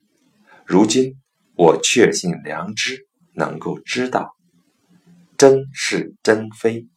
[0.67, 1.15] 如今
[1.63, 4.35] 我确信良知能够知道
[5.37, 6.89] 真是真非。”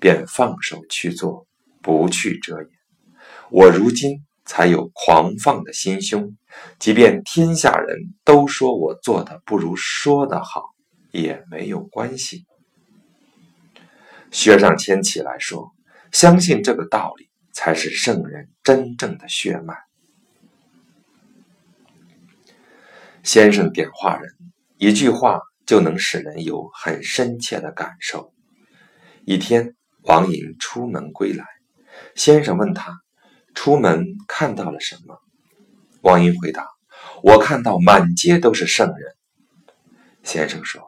[0.00, 1.46] 便放手去做，
[1.82, 2.70] 不去遮掩。
[3.50, 6.34] 我如今才有狂放的心胸，
[6.78, 10.70] 即便天下人都说我做的不如说的好，
[11.10, 12.46] 也没有关系。
[14.30, 15.74] 薛尚谦起来说
[16.10, 19.76] ：“相信这个道理，才是圣人真正的血脉。”
[23.22, 24.30] 先生点化人，
[24.78, 28.32] 一句话就能使人有很深切的感受。
[29.24, 29.74] 一天。
[30.04, 31.46] 王寅出门归来，
[32.16, 33.00] 先生问他
[33.54, 35.16] ：“出门看到了什么？”
[36.02, 36.66] 王寅回答
[37.22, 39.14] ：“我看到满街都是圣人。”
[40.24, 40.82] 先生说：“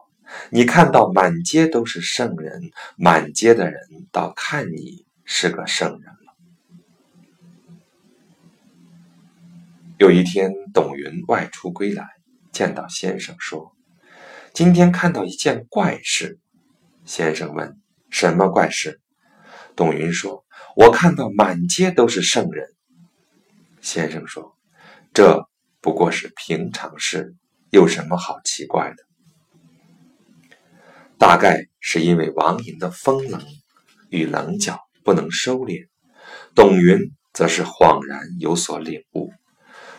[0.51, 6.35] 你看到满街都是圣人，满街的人倒看你是个圣人了。”
[9.99, 12.09] 有一天，董云外出归来，
[12.55, 13.77] 见到先生说
[14.55, 16.39] ：“今天看到一件怪事。”
[17.05, 19.01] 先生问：“什么怪事？”
[19.77, 22.69] 董云说：“我看到满街都是圣人。”
[23.83, 24.57] 先生说
[25.13, 25.49] ：“这
[25.81, 27.35] 不过是平常事，
[27.71, 28.97] 有什么好奇怪的？
[31.19, 33.45] 大概是因为王寅的风冷
[34.11, 35.89] 与棱角不能收敛，
[36.55, 39.33] 董云则是恍然有所领悟，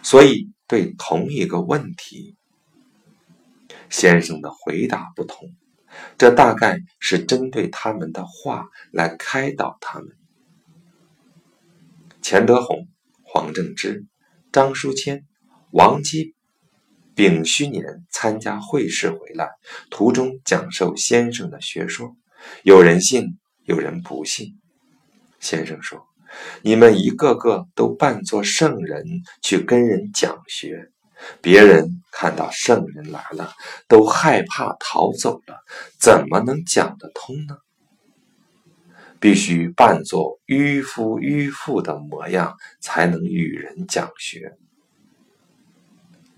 [0.01, 2.35] 所以对同一个问题，
[3.95, 5.47] 先生的回答不同。”
[6.17, 10.09] 这大概是针对他们的话来开导他们。
[12.21, 12.89] 钱德洪、
[13.23, 14.05] 黄正之、
[14.51, 15.23] 张书谦、
[15.71, 16.35] 王基
[17.15, 19.51] 丙戌年参加会试回来，
[19.89, 22.17] 途中讲授先生的学说，
[22.63, 24.59] 有人信，有人不信。
[25.39, 26.05] 先生说
[26.61, 29.05] ：“你们一个个都扮作圣人
[29.41, 30.91] 去跟人讲学。”
[31.41, 33.53] 别人看到圣人来了，
[33.87, 35.63] 都害怕逃走了，
[35.99, 37.57] 怎么能讲得通呢？
[39.19, 44.55] 必须扮作迂夫迂妇的模样，才能与人讲学。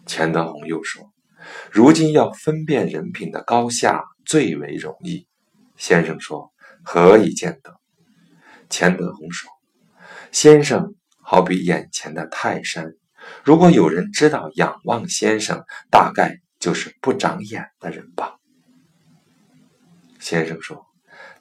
[0.05, 1.11] 钱德洪又说
[1.69, 5.27] ：“如今要分辨人品的高下最为容易。”
[5.75, 7.75] 先生说：“何以见得？”
[8.69, 9.49] 钱德洪说
[10.31, 12.93] ：“先生好比眼前的泰山。”
[13.43, 18.35] 如果有人知道仰望先生，大概就是不长眼的人吧。
[20.19, 20.85] 先生说：“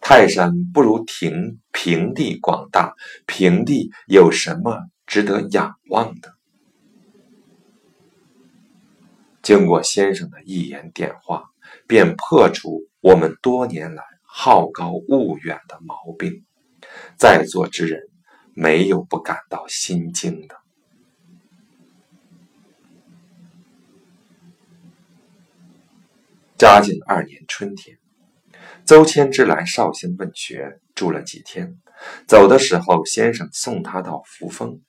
[0.00, 2.94] 泰山不如平平地广大，
[3.26, 6.34] 平地有什么值得仰望的？”
[9.42, 11.44] 经过先生的一言点化，
[11.86, 16.44] 便破除我们多年来好高骛远的毛病。
[17.16, 18.00] 在座之人，
[18.54, 20.56] 没有不感到心惊的。
[26.58, 27.98] 嘉靖二年春天，
[28.86, 31.76] 邹谦之来绍兴问学，住了几天。
[32.26, 34.80] 走的时候，先生送他到扶风。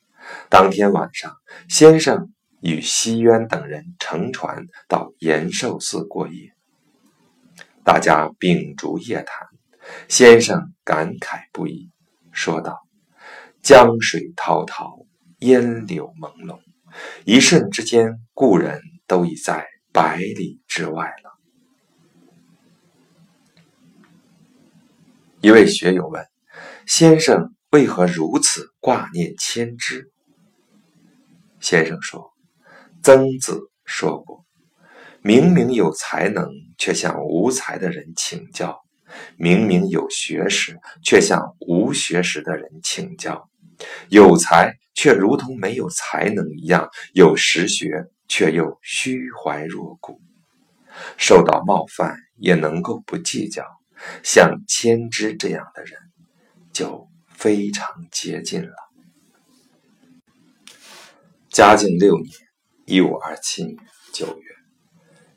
[0.49, 1.35] 当天晚上，
[1.67, 6.53] 先生与西渊等人乘船到延寿寺过夜。
[7.83, 9.47] 大家秉烛夜谈，
[10.07, 11.91] 先生感慨不已，
[12.31, 12.79] 说道
[13.61, 14.99] ：“江水滔滔，
[15.39, 16.59] 烟柳朦胧，
[17.25, 21.31] 一瞬之间，故人都已在百里之外了。”
[25.47, 26.25] 一位学友问
[26.85, 30.11] ：“先生为何如此挂念千枝？”
[31.61, 32.33] 先生说
[33.01, 34.43] ：“曾子说过，
[35.21, 38.73] 明明有才能，却向无才的人请教；
[39.37, 43.47] 明明有学识，却向无学识的人请教；
[44.09, 50.19] 有才却如同没有才能一样，有实学却又虚怀若谷，
[51.15, 53.63] 受到冒犯也能够不计较。”
[54.23, 55.99] 像千之这样的人，
[56.71, 58.73] 就非常接近了。
[61.49, 62.31] 嘉靖六年
[62.85, 63.77] （一五二七年）
[64.13, 64.49] 九月，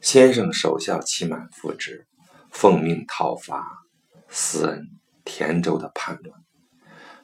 [0.00, 2.06] 先生守孝期满复职，
[2.50, 3.64] 奉命讨伐
[4.28, 4.86] 思恩
[5.24, 6.38] 田州的叛乱。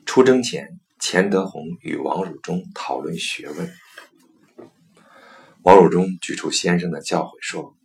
[0.06, 3.70] 出征前，钱德洪与王汝中讨论学问。
[5.62, 7.76] 王汝中举出先生的教诲说：“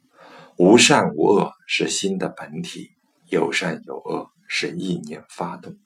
[0.57, 2.91] 无善无恶是心的本体。”
[3.31, 5.77] 有善有恶是意念发动，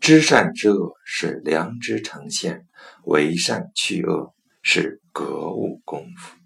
[0.00, 2.66] 知善知恶是良知呈现，
[3.04, 6.36] 为善去恶是格物功夫。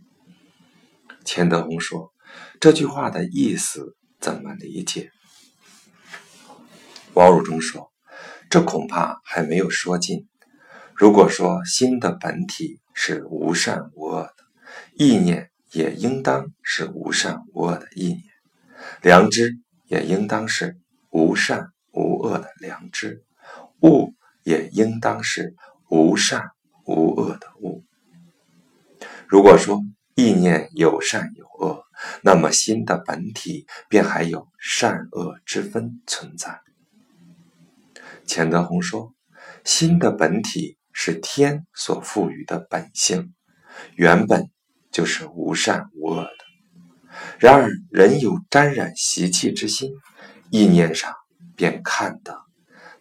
[1.24, 2.12] 钱德洪说
[2.60, 5.10] ：“这句话的意思怎么理解？”
[7.14, 7.90] 王汝中说
[8.50, 10.28] ：“这恐怕还没有说尽。
[10.94, 14.34] 如果说心的本体是无善无恶的，
[14.92, 18.24] 意念也应当是无善无恶的意念，
[19.00, 19.56] 良知
[19.88, 20.78] 也应当是
[21.10, 23.24] 无善无恶的良知。”
[23.82, 25.54] 物也应当是
[25.88, 26.50] 无善
[26.84, 27.84] 无恶的物。
[29.28, 29.80] 如果说
[30.16, 31.84] 意念有善有恶，
[32.22, 36.60] 那么心的本体便还有善恶之分存在。
[38.26, 39.14] 钱德洪说
[39.64, 43.34] ：“心的本体是天所赋予的本性，
[43.94, 44.50] 原本
[44.90, 46.47] 就是无善无恶的。
[47.38, 49.90] 然而人有沾染习气之心，
[50.50, 51.12] 意念上
[51.56, 52.36] 便看得。”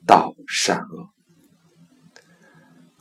[0.07, 1.09] 到善恶，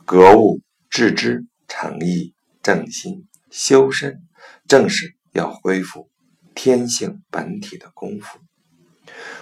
[0.03, 4.21] 格物致知、诚意正心、修身，
[4.67, 6.09] 正是要恢复
[6.53, 8.39] 天性本体的功夫。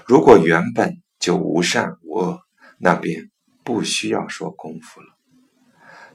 [0.05, 2.39] 如果原本就无善无恶，
[2.77, 3.31] 那便
[3.63, 5.07] 不需要说功夫了。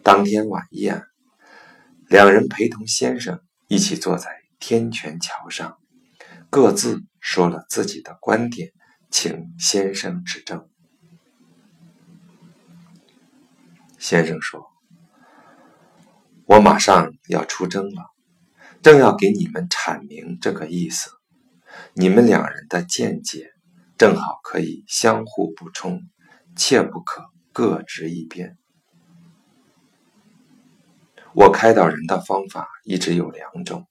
[0.05, 1.03] 当天晚宴，
[2.07, 4.29] 两人陪同先生一起坐在
[4.61, 5.79] 天泉桥上，
[6.51, 8.71] 各自说了自己的观点，
[9.11, 10.69] 请先生指正。
[13.99, 14.71] 先生说
[16.47, 18.05] ：“我马上要出征了，
[18.83, 21.11] 正要给你们阐明这个意思。
[21.95, 23.51] 你们两人的见解
[23.97, 26.03] 正好可以相互补充，
[26.55, 28.57] 切不可各执一边。
[31.33, 33.87] 我开导人的方法一直有两种：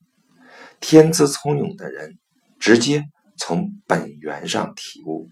[0.80, 2.18] 天资聪颖的人
[2.60, 3.06] 直接
[3.38, 5.30] 从本源上体悟，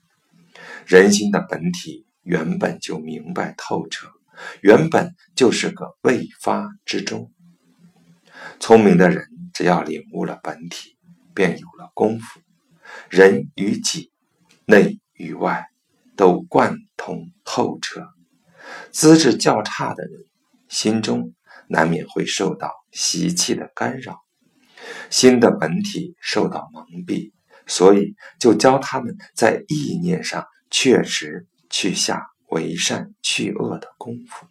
[0.85, 4.09] 人心的本体原本就明白透彻。”
[4.61, 7.31] 原本就是个未发之中。
[8.59, 10.95] 聪明的人只要领悟了本体，
[11.33, 12.39] 便有了功夫。
[13.09, 14.11] 人与己、
[14.65, 15.65] 内与外
[16.15, 18.07] 都贯通透彻。
[18.91, 20.25] 资质较差的人，
[20.69, 21.33] 心中
[21.67, 24.19] 难免会受到习气的干扰，
[25.09, 27.31] 心的本体受到蒙蔽，
[27.65, 32.27] 所以就教他们在意念上确实去下。
[32.49, 34.47] 为善去恶的功夫，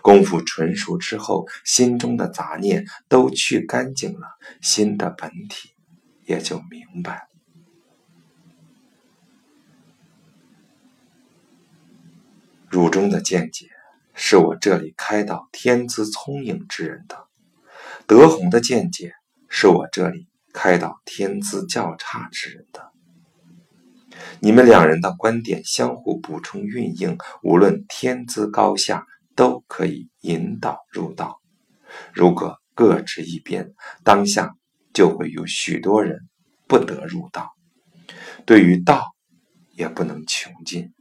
[0.00, 4.26] 功夫纯熟之后，心中的杂念都去干净了，
[4.62, 5.74] 心的本体
[6.24, 7.28] 也就明白了。
[12.70, 13.68] 汝中的见解
[14.14, 17.26] 是我这里开导天资聪颖之人的，
[18.06, 19.12] 德宏的见解
[19.58, 22.92] 是我这里开导天资较差之人的。
[24.38, 31.40] 你们两人的观点相互补充运用，无论天资高下，都可以引导入道。
[32.12, 33.72] 如果各执一边，
[34.04, 34.54] 当下
[34.92, 36.28] 就会有许多人
[36.68, 37.54] 不得入道，
[38.44, 39.14] 对于道
[39.70, 40.92] 也不能穷尽。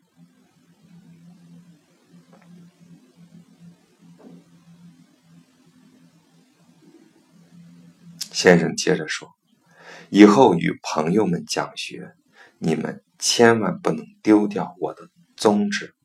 [8.36, 9.29] 先生接着说
[10.11, 12.11] ：“以后与朋友们讲学，
[12.59, 15.07] 你们。”千万不能丢掉我的
[15.38, 15.95] 宗旨。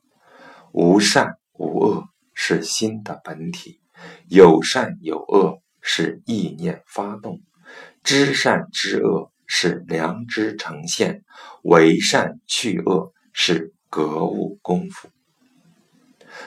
[0.70, 3.80] 无善无恶是心的本体，
[4.28, 7.40] 有善有恶是意念发动，
[8.04, 11.24] 知善知恶是良知呈现，
[11.64, 15.08] 为善去恶是格物功夫。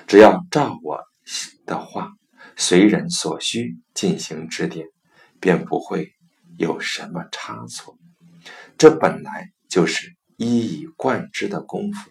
[0.08, 1.02] 只要照我
[1.66, 2.14] 的话，
[2.56, 4.88] 随人所需进行指点，
[5.44, 6.14] 便不会
[6.58, 8.00] 有什么差错。
[8.80, 10.16] 这本来就是。
[10.36, 12.10] 一以贯之的功夫，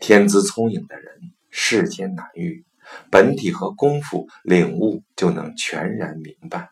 [0.00, 1.06] 天资聪颖的人
[1.50, 2.66] 世间难遇，
[3.12, 6.70] 本体和功夫领悟就能全然明白。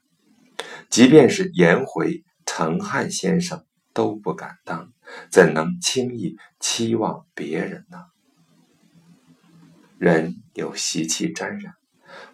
[0.91, 3.65] 即便是颜回、程汉先生
[3.95, 4.93] 都不敢当，
[5.31, 7.99] 怎能轻易期望别人呢？
[9.99, 11.75] 人有习气沾染。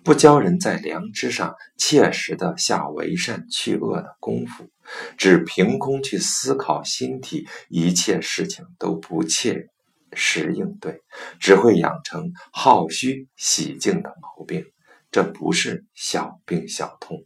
[0.02, 4.68] 不教人在良知上切实的下为善去恶的功夫，
[5.16, 9.68] 只凭空去思考心体一切事情都不切
[10.12, 11.02] 实应对，
[11.38, 14.64] 只会养成好虚喜静的毛病。
[15.10, 17.24] 这不是小病小痛，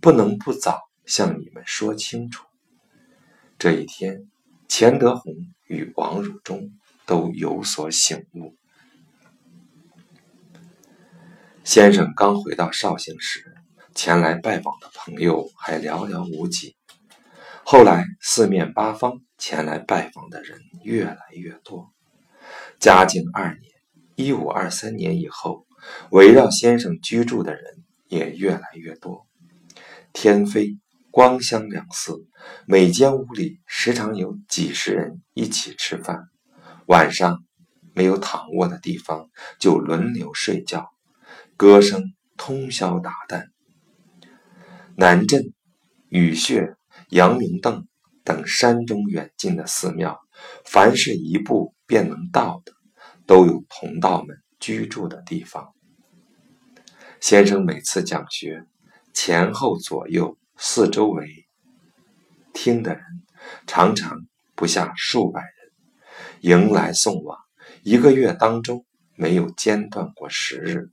[0.00, 2.44] 不能不早向你们说清楚。
[3.58, 4.28] 这一天，
[4.68, 5.32] 钱德洪
[5.66, 6.72] 与王汝中
[7.06, 8.54] 都有所醒悟。
[11.66, 13.52] 先生刚回到绍兴时，
[13.92, 16.76] 前来拜访的朋友还寥寥无几。
[17.64, 21.90] 后来四面八方前来拜访的人越来越多，
[22.78, 23.62] 嘉靖二年
[24.14, 25.66] （一五二三年）以后，
[26.12, 27.64] 围绕先生居住的人
[28.06, 29.26] 也越来越多。
[30.12, 30.78] 天妃、
[31.10, 32.28] 光香两寺，
[32.68, 36.28] 每间屋里时常有几十人一起吃饭。
[36.86, 37.42] 晚上
[37.92, 40.92] 没有躺卧的地方，就轮流睡觉，
[41.56, 43.46] 歌声通宵达旦。
[44.94, 45.54] 南镇、
[46.10, 46.74] 雨穴、
[47.08, 47.86] 阳明洞
[48.24, 50.20] 等山中远近的寺庙，
[50.66, 52.72] 凡是一步便能到的，
[53.26, 55.72] 都有同道们居住的地方。
[57.20, 58.64] 先生每次讲学。
[59.14, 61.26] 前后左右四周围
[62.52, 63.02] 听的人
[63.66, 65.50] 常常不下数百人，
[66.42, 67.38] 迎来送往，
[67.82, 68.84] 一个月当中
[69.14, 70.90] 没有间断过十日。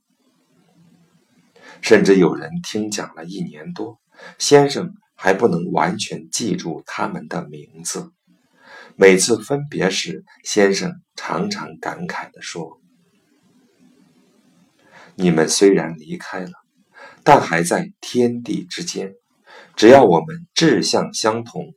[1.84, 4.00] 甚至有人听讲了一年多，
[4.40, 8.12] 先生还不能完全记住他们的名字。
[8.96, 12.80] 每次分别时，先生常常感慨地说
[15.16, 16.52] ：“你们虽然离开了。”
[17.26, 19.14] 但还在天地之间，
[19.76, 21.74] 只要我们志向相同，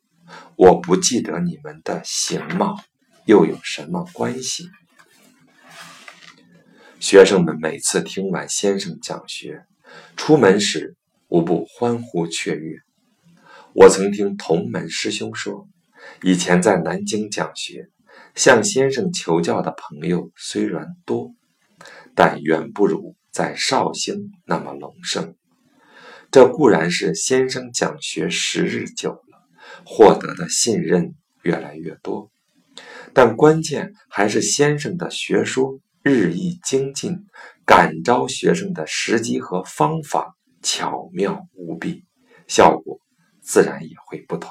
[0.57, 2.76] 我不记得你们的形貌，
[3.24, 4.68] 又有什么关系？
[6.98, 9.64] 学生们每次听完先生讲学，
[10.16, 10.97] 出门时
[11.28, 12.78] 无不欢呼雀跃。
[13.74, 15.68] 我曾听同门师兄说，
[16.22, 17.88] 以前在南京讲学，
[18.34, 21.34] 向先生求教的朋友虽然多，
[22.14, 23.16] 但远不如。
[23.32, 25.34] 在绍兴那么隆盛，
[26.30, 29.47] 这固然是先生讲学时日久了，
[29.84, 32.30] 获得的信任越来越多，
[33.12, 37.26] 但关键还是先生的学说日益精进，
[37.67, 42.05] 感召学生的时机和方法巧妙无比，
[42.47, 43.01] 效果
[43.43, 44.51] 自然也会不同。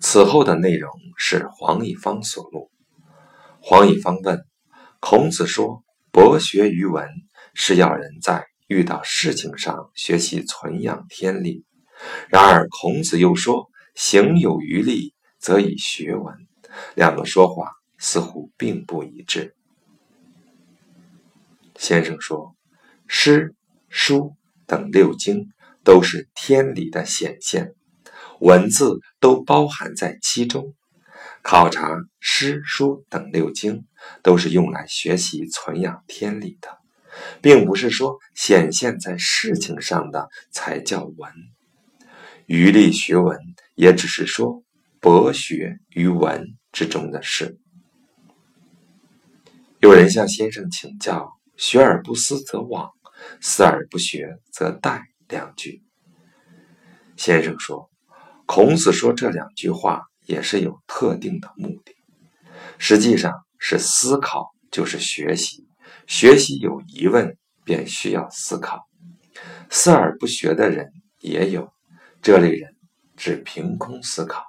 [0.00, 0.90] 此后的内容。
[1.16, 2.70] 是黄以方所录。
[3.60, 4.44] 黄以方问
[5.00, 7.08] 孔子说：“博学于文，
[7.54, 11.64] 是要人在遇到事情上学习存养天理。”
[12.28, 16.34] 然而孔子又说：“行有余力，则以学文。”
[16.94, 19.54] 两个说法似乎并不一致。
[21.76, 22.54] 先生说
[23.08, 23.54] ：“诗、
[23.88, 24.34] 书
[24.66, 25.48] 等六经
[25.82, 27.74] 都是天理的显现，
[28.40, 30.74] 文字都包含在其中。”
[31.42, 33.84] 考察诗书等六经，
[34.22, 36.78] 都是用来学习存养天理的，
[37.42, 41.32] 并不是说显现在事情上的才叫文。
[42.46, 43.38] 余力学文，
[43.74, 44.62] 也只是说
[45.00, 47.56] 博学于文之中的事。
[49.80, 52.90] 有人向先生请教：“学而不思则罔，
[53.40, 55.82] 思而不学则殆。”两句。
[57.16, 57.88] 先生说
[58.44, 61.94] ：“孔子说这两句话。”也是有特定的目的，
[62.78, 65.68] 实际上是思考就是学习，
[66.06, 68.88] 学习有疑问便需要思考。
[69.68, 71.70] 思而不学的人也有，
[72.22, 72.74] 这类人
[73.18, 74.42] 只凭空思考，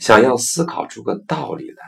[0.00, 1.84] 想要思考出个道理来，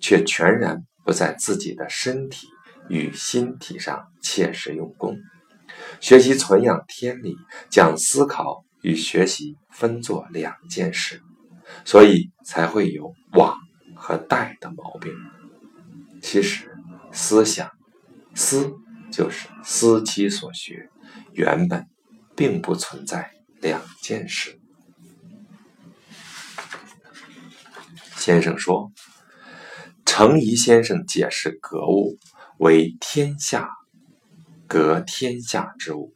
[0.00, 2.46] 却全然不在自己的身体
[2.88, 5.18] 与心体上切实用功。
[6.00, 7.36] 学习存养天理，
[7.68, 11.20] 将思考与学习分作两件事。
[11.84, 13.58] 所以才会有往
[13.96, 15.12] 和怠的毛病。
[16.22, 16.70] 其实，
[17.10, 17.68] 思想
[18.36, 18.72] 思
[19.10, 20.88] 就是思其所学，
[21.32, 21.84] 原本
[22.36, 24.60] 并不存在两件事。
[28.26, 28.90] 先生说，
[30.04, 32.18] 程颐先生解释格物
[32.58, 33.70] 为天下，
[34.66, 36.12] 格天下之物。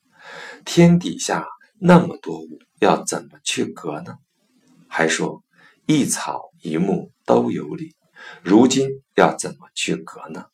[0.64, 1.46] 天底下
[1.78, 4.16] 那么多物，要怎么去格呢？
[4.88, 5.44] 还说
[5.86, 7.94] 一草一木都有理，
[8.42, 10.46] 如今要怎么去格呢？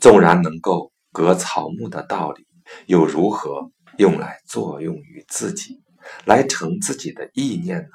[0.00, 2.48] 纵然能够格草木的道理，
[2.86, 5.80] 又如何用来作用于自己，
[6.24, 7.90] 来成自己的意念呢？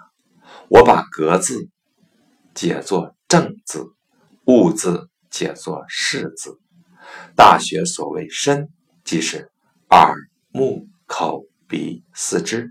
[0.70, 1.68] 我把“格”字
[2.55, 3.85] 解作“正”字
[4.47, 6.57] ，“物”字解作“视”字。
[7.35, 8.69] 大学所谓身，
[9.03, 9.51] 即是
[9.89, 10.15] 耳、
[10.51, 12.69] 目、口、鼻、四肢。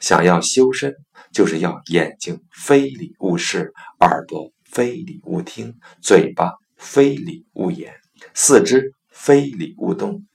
[0.00, 0.96] 想要修身，
[1.32, 7.94] 就是要眼睛非礼勿视，耳朵非礼勿听，嘴巴非礼勿言，
[8.34, 10.26] 四肢非礼勿动。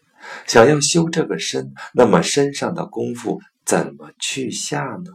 [0.47, 5.11] 想要修这个身，那么身上的功夫怎么去下呢？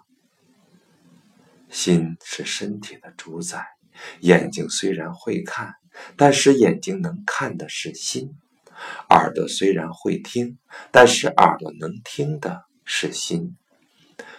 [1.71, 3.65] 心是身体的主宰，
[4.21, 5.75] 眼睛虽然会看，
[6.17, 8.31] 但是眼睛能看的是心；
[9.09, 10.59] 耳朵虽然会听，
[10.91, 13.57] 但是耳朵能听的是心。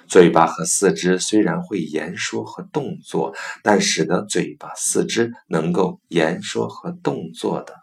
[0.08, 7.76] 嘴巴和四肢虽然会言说和动作，但使得嘴巴、四肢能够言说和动作的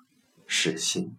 [0.47, 1.17] 是心。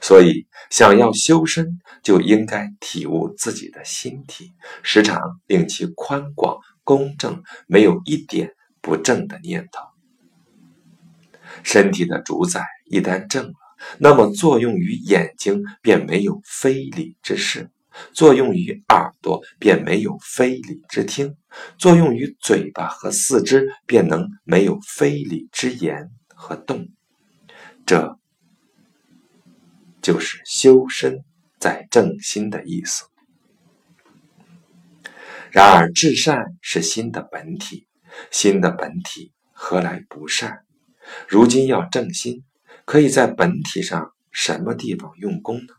[0.00, 4.52] 所以，想要修身，就应该体悟自己的心体，
[4.82, 6.60] 时常令其宽广、
[6.90, 9.80] 公正，没有一点不正的念头。
[11.62, 13.54] 身体的主宰一旦正了，
[13.98, 17.70] 那么作用于眼睛便没有非礼之事，
[18.12, 21.36] 作用于耳朵便没有非礼之听，
[21.78, 26.88] 作用于嘴巴和四肢便能没有非礼之言和动。
[27.86, 28.18] 这。
[30.02, 31.22] 就是修身
[31.58, 33.09] 在正心的意思。
[35.50, 37.88] 然而，至善是心的本体，
[38.30, 40.60] 心的本体何来不善？
[41.26, 42.44] 如今要正心，
[42.84, 45.74] 可以在本体上什么地方用功呢？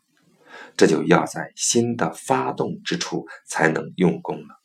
[0.75, 4.61] 这就要在心的发动之处才能用功了。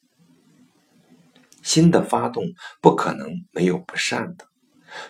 [1.63, 2.45] 心的发动
[2.81, 4.47] 不可能没有不善的，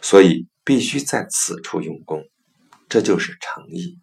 [0.02, 2.22] 所以必须在此处用功，
[2.88, 3.98] 这就是诚意。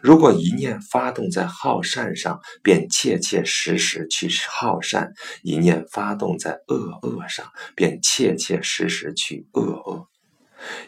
[0.00, 5.08] 如果一念发动在好善上，便切切实实去好善；
[5.42, 10.08] 一念发动在恶恶上，便切切实实去恶恶。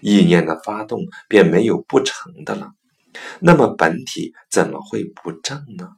[0.00, 2.72] 意念的发动便没有不成的了。
[3.40, 5.90] 那么本体怎么会不正呢？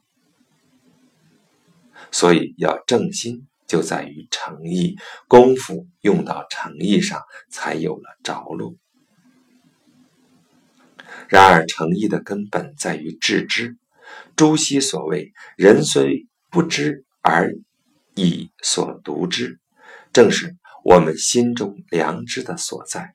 [2.11, 8.75] 所以要正心，就在于诚意功夫用到诚意上，才有了着落。
[11.29, 13.77] 然而，诚意的根本在于致知。
[14.35, 17.53] 朱熹所谓“人虽不知而
[18.15, 19.59] 以所独知”，
[20.11, 23.13] 正是我们心中良知的所在。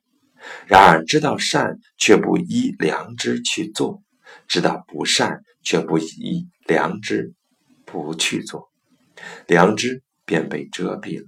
[0.65, 4.01] 然而，知道善却不依良知去做，
[4.47, 7.33] 知道不善却不依良知
[7.85, 8.71] 不去做，
[9.47, 11.27] 良知便被遮蔽了。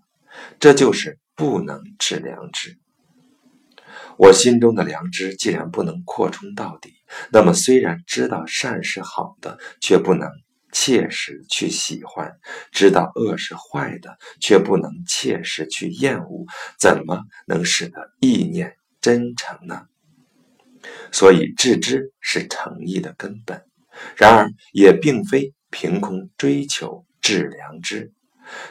[0.59, 2.77] 这就是不能治良知。
[4.19, 6.93] 我心中的良知既然不能扩充到底，
[7.31, 10.29] 那么虽然知道善是好的，却不能
[10.73, 12.27] 切实去喜欢；
[12.73, 16.45] 知道恶是坏的，却不能切实去厌恶，
[16.77, 19.87] 怎么能使得意念真诚呢？
[21.13, 23.63] 所以，致知是诚意的根本。
[24.17, 28.11] 然而，也并非凭空追求致良知，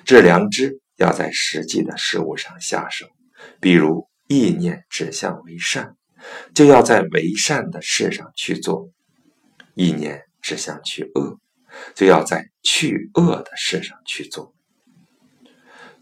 [0.04, 3.06] 致良知要在实际的事物上下手，
[3.62, 4.06] 比如。
[4.28, 5.96] 意念指向为善，
[6.54, 8.92] 就要在为善的事上去做；
[9.74, 11.40] 意念指向去恶，
[11.94, 14.54] 就要在去恶的事上去做。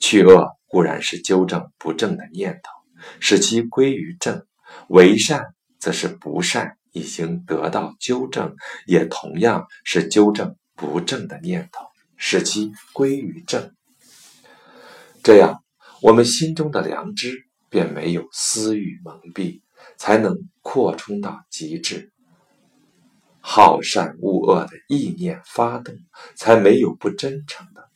[0.00, 2.72] 去恶固然是纠正不正的念头，
[3.20, 4.40] 使其归于正；
[4.88, 8.56] 为善则是不善已经得到纠正，
[8.86, 13.72] 也同样是纠正不正的念头，使其归于正。
[15.22, 15.62] 这样，
[16.02, 17.45] 我们心中的良知。
[17.68, 19.60] 便没有私欲蒙蔽，
[19.96, 22.12] 才能扩充到极致。
[23.40, 25.94] 好善恶恶的意念发动，
[26.34, 27.88] 才没有不真诚的。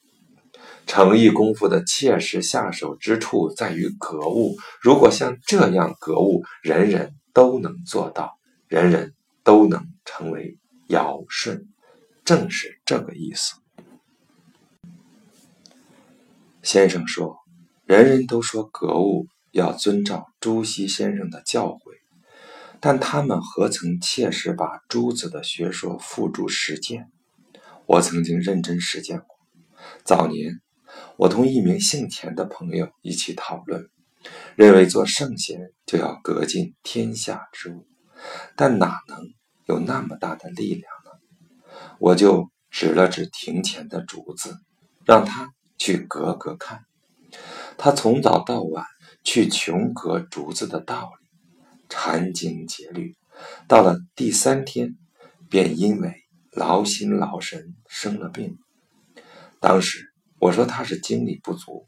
[0.87, 4.57] 诚意功夫的切实下手之处在于格物。
[4.81, 9.15] 如果像这样格物，人人都能做到，人人
[9.45, 10.57] 都能成为
[10.89, 11.67] 尧舜，
[12.25, 13.55] 正是这个意思。
[16.63, 17.39] 先生说，
[17.85, 19.27] 人人都说格物。
[19.53, 21.79] 要遵照朱熹先生的教诲，
[22.79, 27.11] 但他们何曾切实把朱子的学说付诸实践？
[27.87, 29.37] 我曾经认真实践过。
[30.05, 30.61] 早年，
[31.17, 33.89] 我同一名姓田的朋友一起讨论，
[34.55, 37.87] 认为做圣贤就要革尽天下之物，
[38.55, 39.19] 但哪能
[39.67, 41.77] 有那么大的力量呢？
[41.99, 44.57] 我就指了指庭前的竹子，
[45.05, 46.85] 让他去革革看。
[47.77, 48.85] 他从早到晚。
[49.23, 51.29] 去穷革竹子的道理，
[51.89, 53.17] 殚精竭虑，
[53.69, 54.97] 到了第三天，
[55.49, 56.15] 便因为
[56.53, 58.59] 劳心劳神生了病。
[59.61, 61.87] 当时我说他是精力不足，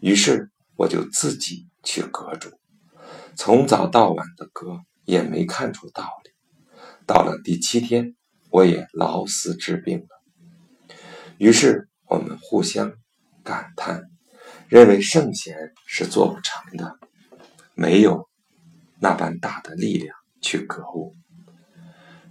[0.00, 2.50] 于是我就自己去割竹，
[3.36, 6.30] 从早到晚的割，也没看出道理。
[7.06, 8.16] 到了第七天，
[8.50, 10.96] 我也劳思治病了。
[11.38, 12.94] 于是我们互相
[13.44, 14.09] 感叹。
[14.70, 16.96] 认为圣贤是做不成的，
[17.74, 18.28] 没有
[19.00, 21.16] 那般大的力量去格物。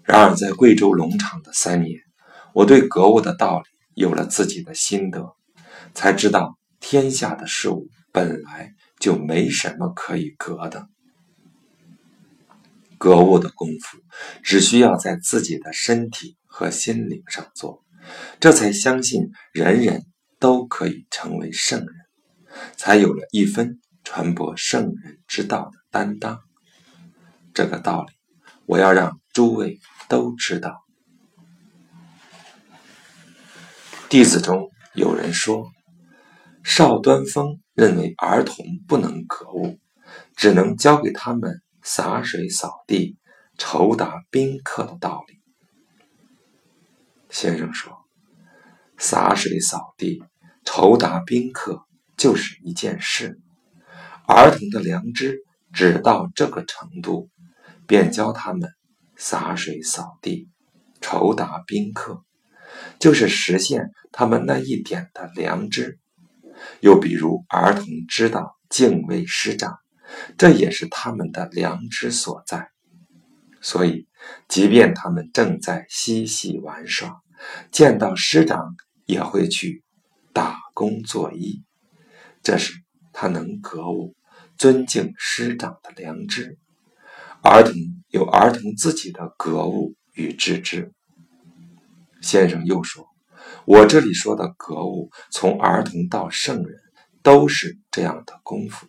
[0.03, 1.99] 然而在贵州农场的三年，
[2.53, 5.35] 我对格物的道理有了自己的心得，
[5.93, 10.87] 才知道天下的事物本来就没什么可以格的。
[12.97, 13.97] 格物的功夫，
[14.41, 17.83] 只需要在自己的身体和心灵上做，
[18.39, 20.05] 这才相信人人
[20.39, 21.95] 都可以成为圣人，
[22.75, 26.39] 才有了一分传播圣人之道的担当。
[27.53, 28.11] 这个道理，
[28.65, 30.83] 我要让诸位都知道。
[34.07, 35.69] 弟子中有人说，
[36.63, 39.77] 邵端峰认为儿童不能格物，
[40.35, 43.17] 只能教给他们洒水扫地、
[43.57, 45.35] 酬答宾客的道理。
[47.29, 47.95] 先生说，
[48.97, 50.23] 洒水扫地、
[50.65, 51.85] 酬答宾客
[52.19, 53.39] 就是一件事，
[54.27, 55.39] 儿童的良知
[55.71, 57.29] 只到这个程度，
[57.87, 58.69] 便教他们
[59.15, 60.49] 洒水扫地、
[60.99, 62.21] 酬答宾客。
[62.99, 65.97] 就是实现他们那一点的良知，
[66.81, 69.77] 又比如儿童知道敬畏师长，
[70.37, 72.69] 这也是他们的良知所在。
[73.61, 74.07] 所以，
[74.49, 77.21] 即便他们正在嬉戏玩耍，
[77.71, 79.83] 见到师长也会去
[80.33, 81.63] 打工作揖，
[82.41, 82.73] 这是
[83.13, 84.15] 他能格物、
[84.57, 86.57] 尊敬师长的良知。
[87.41, 87.73] 儿童
[88.09, 90.91] 有儿童自己的格物与知之。
[92.21, 93.07] 先生又说
[93.65, 96.81] ：“我这里说的格物，从儿童到圣人，
[97.23, 98.87] 都是这样的功夫，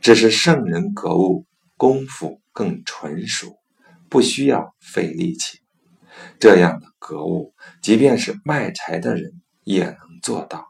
[0.00, 1.44] 只是圣人格物
[1.76, 3.58] 功夫更纯熟，
[4.08, 5.60] 不需要费力气。
[6.40, 10.66] 这样的格物，即便是卖柴的人也能做到，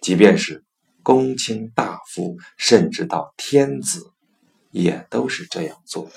[0.00, 0.64] 即便是
[1.08, 4.12] 公卿大夫，甚至到天子，
[4.70, 6.10] 也都是这样做。”